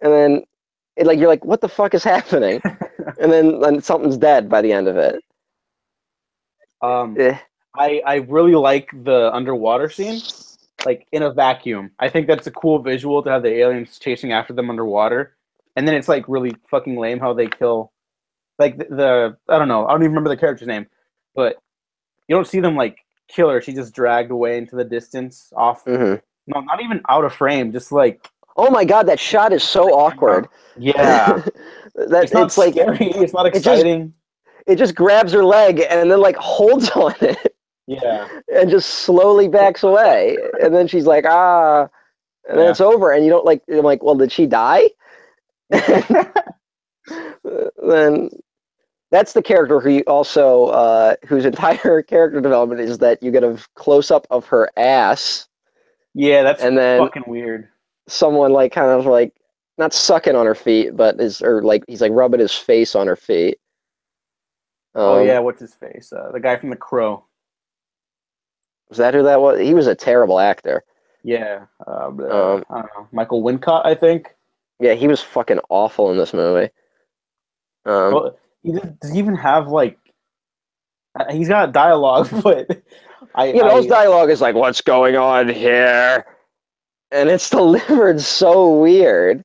[0.02, 0.42] And then
[0.96, 2.61] it like you're like, what the fuck is happening?
[3.20, 5.22] and then, then something's dead by the end of it.
[6.82, 7.38] Um, Eh.
[7.78, 10.20] I I really like the underwater scene.
[10.86, 11.92] like in a vacuum.
[12.00, 15.36] I think that's a cool visual to have the aliens chasing after them underwater,
[15.76, 17.92] and then it's like really fucking lame how they kill,
[18.59, 20.86] like the, the I don't know I don't even remember the character's name,
[21.34, 21.57] but
[22.28, 22.98] you don't see them like
[23.28, 23.60] kill her.
[23.60, 25.84] She just dragged away into the distance off.
[25.84, 26.14] hmm
[26.46, 27.72] No, not even out of frame.
[27.72, 30.46] Just like Oh my god, that shot is so awkward.
[30.78, 31.42] yeah,
[31.96, 32.96] that it's not it's like scary.
[33.14, 34.14] It's not just- exciting.
[34.66, 37.54] it just grabs her leg and then like holds on it
[37.86, 40.38] yeah, and just slowly backs away.
[40.62, 41.82] And then she's like, ah,
[42.48, 42.70] and then Yeah.
[42.70, 43.12] it's over.
[43.12, 44.88] And you don't like, I'm like, well, did she die?
[47.86, 48.30] then
[49.14, 53.58] that's the character who also, uh, whose entire character development is that you get a
[53.76, 55.48] close up of her ass
[56.14, 56.42] yeah.
[56.42, 57.68] That's and then fucking weird.
[58.08, 59.34] someone like kind of like
[59.78, 63.06] not sucking on her feet, but is or like he's like rubbing his face on
[63.06, 63.58] her feet.
[64.94, 66.12] oh Um, yeah, what's his face?
[66.12, 67.24] Uh, the guy from The Crow.
[68.88, 69.60] was that who that was?
[69.60, 70.84] He was a terrible actor.
[71.24, 73.08] Yeah, uh, Um, don't know.
[73.12, 74.34] Michael Wincott, I think.
[74.80, 76.70] Yeah, he was fucking awful in this movie.
[77.86, 79.98] Um, Well, he does, does he even have like?
[81.18, 82.82] uh, He's got dialogue, but
[83.34, 86.24] I, you know, I his dialogue is like, "What's going on here?"
[87.14, 89.42] and it's delivered so weird.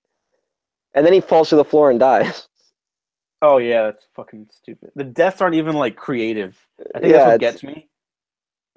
[0.96, 2.48] And then he falls to the floor and dies.
[3.42, 4.90] oh yeah, that's fucking stupid.
[4.96, 6.58] The deaths aren't even like creative.
[6.96, 7.88] I think Yeah, that's what gets me.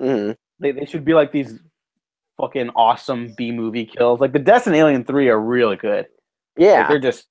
[0.01, 0.36] Mhm.
[0.61, 1.59] They they should be like these
[2.40, 4.20] fucking awesome B movie kills.
[4.20, 6.07] Like the deaths in Alien Three are really good.
[6.57, 7.28] Like, Yeah, they're just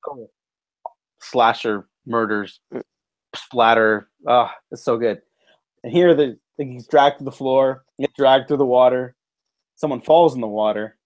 [1.22, 2.60] slasher murders,
[3.36, 4.10] splatter.
[4.28, 5.22] Ah, it's so good.
[5.84, 9.16] And here, the he's dragged to the floor, gets dragged through the water.
[9.76, 10.98] Someone falls in the water.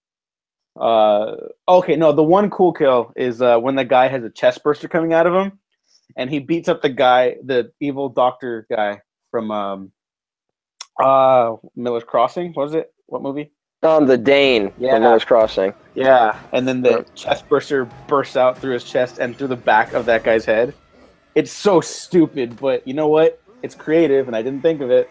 [0.80, 1.36] Uh,
[1.68, 4.90] okay, no, the one cool kill is uh, when the guy has a chest burster
[4.90, 5.60] coming out of him,
[6.18, 9.00] and he beats up the guy, the evil doctor guy
[9.32, 9.92] from um,
[11.02, 12.52] uh, Miller's Crossing.
[12.54, 12.94] What was it?
[13.08, 13.52] What movie?
[13.84, 14.94] um, the Dane Yeah.
[14.96, 15.72] from Miller's Crossing.
[15.94, 17.04] Yeah, and then the Yeah.
[17.14, 20.74] chest burster bursts out through his chest and through the back of that guy's head.
[21.36, 23.40] It's so stupid, but you know what?
[23.62, 25.10] It's creative, and I didn't think of it.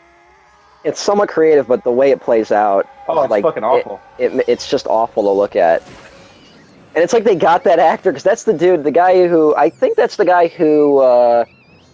[0.85, 4.01] It's somewhat creative, but the way it plays out, Oh, it's Like, fucking awful.
[4.19, 5.83] it, it's just awful to look at.
[6.95, 9.69] And it's like they got that actor because that's the dude, the guy who I
[9.69, 11.45] think that's the guy who uh,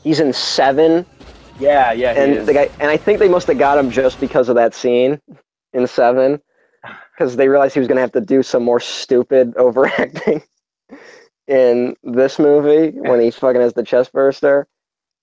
[0.05, 1.07] he's in Seven,
[1.59, 4.49] yeah, yeah, and the guy, and I think they must have got him just because
[4.51, 5.19] of that scene
[5.73, 6.41] in Seven,
[7.17, 10.43] because they realized he was gonna have to do some more stupid overacting
[11.51, 14.69] in this movie when he fucking has the chest burster.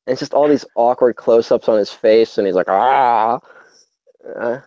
[0.06, 3.40] And it's just all these awkward close-ups on his face, and he's like, ah.
[4.40, 4.60] Uh,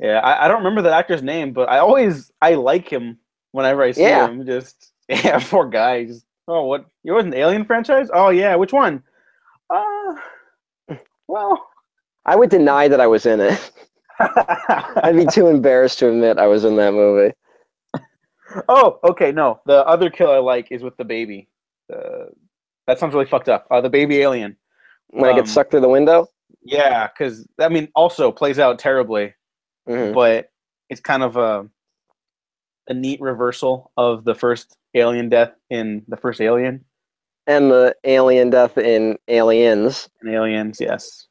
[0.00, 3.18] yeah, I, I don't remember that actor's name, but I always I like him
[3.52, 4.26] whenever I see Yeah.
[4.26, 4.46] him.
[4.46, 6.04] Just yeah, poor guy.
[6.06, 6.86] Just oh, what?
[7.04, 8.08] You was an Alien franchise?
[8.12, 9.02] Oh yeah, which one?
[9.70, 10.14] Uh,
[11.28, 11.66] well,
[12.24, 13.70] I would deny that I was in it.
[14.20, 17.34] I'd be too embarrassed to admit I was in that movie.
[18.68, 19.60] Oh, okay, no.
[19.66, 21.48] The other kill I like is with the baby.
[21.92, 22.26] Uh,
[22.86, 23.66] that sounds really fucked up.
[23.70, 24.56] Uh, the baby alien.
[25.08, 26.28] When I Um, get sucked through the window.
[26.62, 29.34] Yeah, because I mean, also plays out terribly,
[29.88, 30.12] Mhm.
[30.14, 30.50] but
[30.90, 31.68] it's kind of a
[32.90, 36.82] a neat reversal of the first alien death in the first Alien.
[37.46, 40.08] And the alien death in Aliens.
[40.22, 41.26] In Aliens, yes,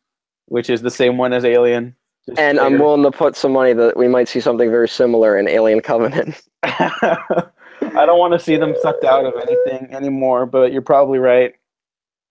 [0.46, 1.96] which is the same one as Alien.
[2.28, 5.38] Just And I'm willing to put some money that we might see something very similar
[5.38, 6.42] in Alien Covenant.
[6.64, 7.48] I
[8.06, 11.54] don't want to see them sucked out of anything anymore, but you're probably right.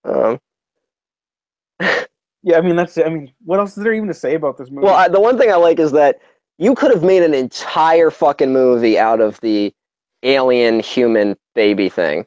[0.04, 0.40] Um,
[2.46, 2.96] Yeah, I mean that's.
[2.96, 4.84] I mean, what else is there even to say about this movie?
[4.84, 6.20] well, I, the one thing I like is that
[6.58, 9.74] you could have made an entire fucking movie out of the
[10.22, 12.24] alien human baby thing.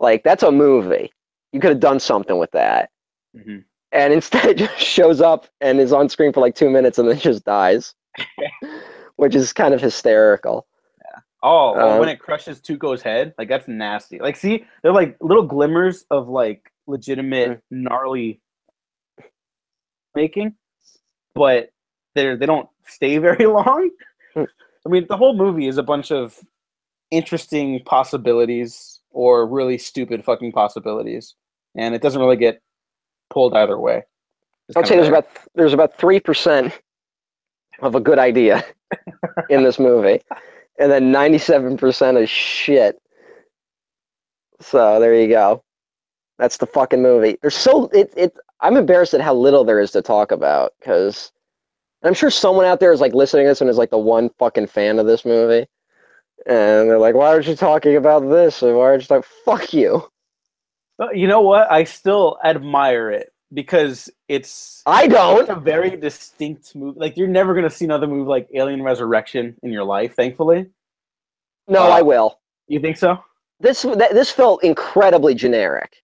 [0.00, 1.12] Like, that's a movie.
[1.52, 2.90] You could have done something with that.
[3.36, 3.62] Mhm.
[3.92, 7.08] And instead, it just shows up and is on screen for like two minutes and
[7.08, 7.94] then just dies,
[9.16, 10.66] which is kind of hysterical.
[11.42, 14.18] Oh, oh, Um, when it crushes Tuco's head, like that's nasty.
[14.18, 17.60] Like, see, they're like little glimmers of like legitimate Mm.
[17.70, 18.40] gnarly
[20.14, 20.54] making,
[21.34, 21.70] but
[22.14, 23.88] they're they don't stay very long.
[24.36, 24.46] Mm.
[24.86, 26.38] I mean, the whole movie is a bunch of
[27.10, 31.34] interesting possibilities or really stupid fucking possibilities,
[31.74, 32.60] and it doesn't really get
[33.30, 34.02] pulled either way.
[34.68, 36.78] It's I'd say there's about there's about three percent
[37.80, 38.64] of a good idea
[39.50, 40.20] in this movie,
[40.78, 43.00] and then ninety-seven percent is shit.
[44.60, 45.62] So there you go.
[46.38, 47.38] That's the fucking movie.
[47.42, 48.36] There's so it it.
[48.60, 51.32] I'm embarrassed at how little there is to talk about because
[52.02, 54.30] I'm sure someone out there is like listening to this and is like the one
[54.38, 55.66] fucking fan of this movie,
[56.46, 59.72] and they're like, "Why aren't you talking about this?" And why aren't you like, "Fuck
[59.74, 60.08] you"?
[61.12, 61.70] You know what?
[61.72, 65.40] I still admire it because it's I don't.
[65.40, 66.96] it's a very distinct move.
[66.96, 70.14] Like you're never gonna see another move like Alien Resurrection in your life.
[70.14, 70.66] Thankfully,
[71.68, 72.38] No, Uh, I will.
[72.68, 73.18] you think so?
[73.60, 76.02] This th- this felt incredibly generic.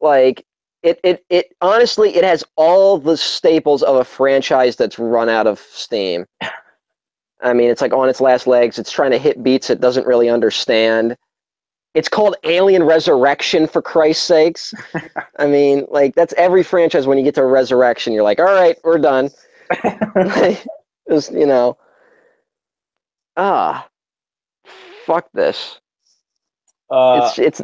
[0.00, 0.44] Like
[0.82, 5.46] it, it, it honestly, it has all the staples of a franchise that's run out
[5.46, 6.24] of steam.
[7.40, 8.78] I mean, it's like on its last legs.
[8.78, 11.16] It's trying to hit beats it doesn't really understand.
[11.94, 14.74] It's called Alien Resurrection, for Christ's sakes.
[15.38, 17.06] I mean, like that's every franchise.
[17.06, 19.30] When you get to Resurrection, you're like, all right, we're done.
[21.10, 21.76] Just you know,
[23.36, 23.88] ah,
[25.06, 25.80] fuck this.
[26.90, 27.62] Uh, it's it's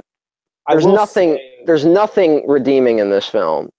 [0.69, 3.71] there's nothing say, there's nothing redeeming in this film.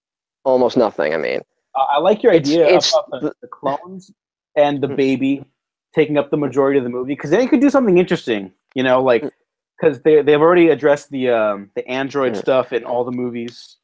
[0.43, 1.13] Almost nothing.
[1.13, 1.41] I mean,
[1.73, 4.11] uh, I like your idea it's about the, the- the clones
[4.55, 4.95] and the Mm.
[4.95, 5.45] baby
[5.93, 8.51] taking up the majority of the movie because then you could do something interesting.
[8.75, 9.31] You know, like Mm.
[9.79, 13.77] Because they they've already addressed the um, the android stuff in all the movies,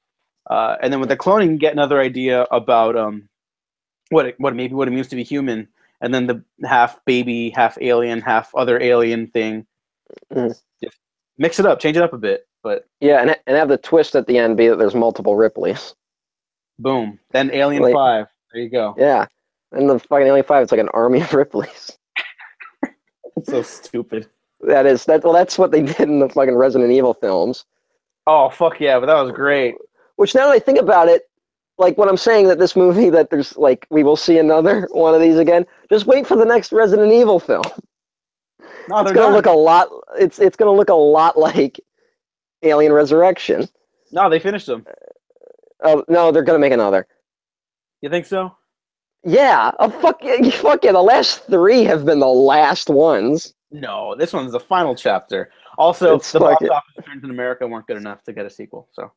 [0.50, 3.28] uh, and then with the cloning, you get another idea about um,
[4.10, 5.68] what it, what maybe what it means to be human,
[6.02, 9.66] and then the half baby, half alien, half other alien thing.
[10.34, 10.56] Mm.
[10.84, 10.98] Just
[11.38, 14.16] mix it up, change it up a bit, but yeah, and and have the twist
[14.16, 15.94] at the end be that there's multiple Ripleys.
[16.80, 18.28] boom, then Alien Like- Five.
[18.54, 18.94] There you go.
[18.98, 19.28] Yeah,
[19.72, 21.98] and the fucking Alien Five, it's like an army of Ripleys.
[23.38, 24.28] It's so stupid.
[24.64, 25.24] That is that.
[25.24, 27.66] Well, that's what they did in the fucking Resident Evil films.
[28.28, 29.76] Oh fuck yeah, but that was great.
[30.18, 31.24] Which now that I think about it,
[31.78, 35.14] like when I'm saying that this movie that there's like we will see another one
[35.16, 35.66] of these again.
[35.89, 37.64] Just wait for the next Resident Evil film.
[38.88, 39.34] No, It's gonna not.
[39.34, 39.88] look a lot.
[40.20, 41.80] It's it's gonna look a lot like
[42.64, 43.68] Alien Resurrection.
[44.12, 44.86] No, they finished them.
[44.88, 44.93] Uh,
[45.84, 47.07] oh no, they're gonna make another.
[48.01, 48.55] You think so?
[49.24, 50.22] Yeah, oh, fuck,
[50.53, 50.91] fuck yeah.
[50.91, 53.53] The last three have been the last ones.
[53.72, 55.51] No, this one's the final chapter.
[55.78, 58.45] Also, It's the box like it- office returns in America weren't good enough to get
[58.45, 59.11] a sequel, so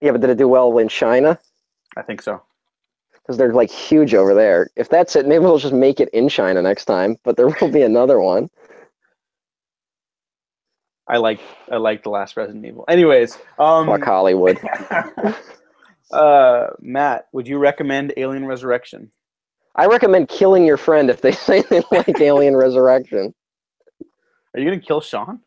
[0.00, 1.38] Yeah, but did it do well in China?
[1.96, 2.42] I think so.
[3.14, 4.70] Because they're like huge over there.
[4.76, 7.16] If that's it, maybe we'll just make it in China next time.
[7.24, 8.48] But there will be another one.
[11.06, 11.40] I like
[11.70, 12.84] I like the last Resident Evil.
[12.88, 14.58] Anyways, um, Fuck Hollywood.
[16.12, 19.10] uh, Matt, would you recommend Alien Resurrection?
[19.74, 23.34] I recommend killing your friend if they say they like Alien Resurrection.
[24.58, 25.38] Are you gonna kill Sean?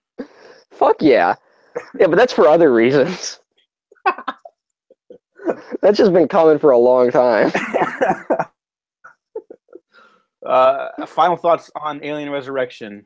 [0.71, 1.35] Fuck yeah.
[1.99, 3.41] Yeah, but that's for other reasons.
[5.81, 7.51] that's just been coming for a long time.
[10.45, 13.05] uh, final thoughts on Alien Resurrection.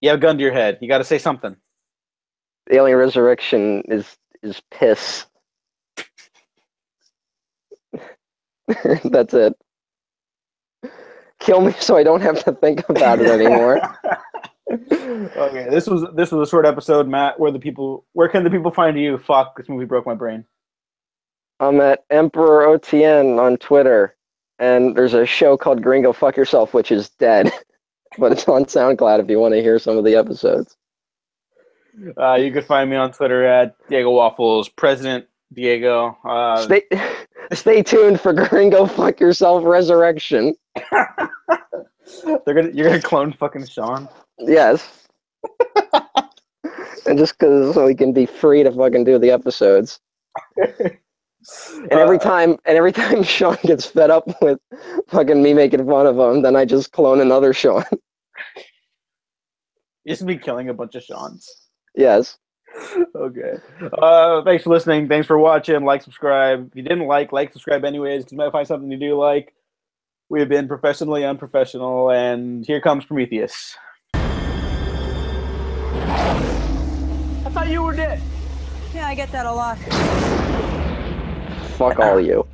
[0.00, 0.78] You have a gun to your head.
[0.80, 1.54] You got to say something.
[2.70, 5.26] Alien Resurrection is is piss.
[9.04, 9.52] That's it.
[11.40, 13.78] Kill me so I don't have to think about it anymore.
[14.92, 17.40] okay, this was this was a short episode, Matt.
[17.40, 19.18] Where the people, where can the people find you?
[19.18, 20.44] Fuck, this movie broke my brain.
[21.60, 24.14] I'm at Emperor OTN on Twitter,
[24.58, 27.50] and there's a show called Gringo Fuck Yourself, which is dead,
[28.18, 30.76] but it's on SoundCloud if you want to hear some of the episodes.
[32.16, 36.16] Uh, you can find me on Twitter at Diego Waffles, President Diego.
[36.24, 36.82] Uh, Stay,
[37.52, 40.54] stay tuned for Gringo Fuck Yourself Resurrection.
[42.46, 44.08] they're gonna, you're gonna clone fucking Sean.
[44.40, 45.06] Yes.
[47.06, 50.00] and just because so we can be free to fucking do the episodes.
[50.56, 54.58] And every Uh, time, and every time Sean gets fed up with
[55.08, 57.84] fucking me making fun of him, then I just clone another Sean.
[60.04, 61.48] you just be killing a bunch of Seans.
[61.94, 62.36] yes.
[63.14, 63.54] okay.
[63.98, 65.08] Uh, thanks for listening.
[65.08, 65.84] Thanks for watching.
[65.84, 66.68] Like, subscribe.
[66.70, 69.54] If you didn't like, like, subscribe anyways, because you might find something you do like.
[70.28, 73.74] We have been professionally unprofessional, and here comes Prometheus.
[77.44, 78.22] I thought you were dead.
[78.94, 79.78] Yeah, I get that a lot.
[81.78, 82.46] Fuck all you.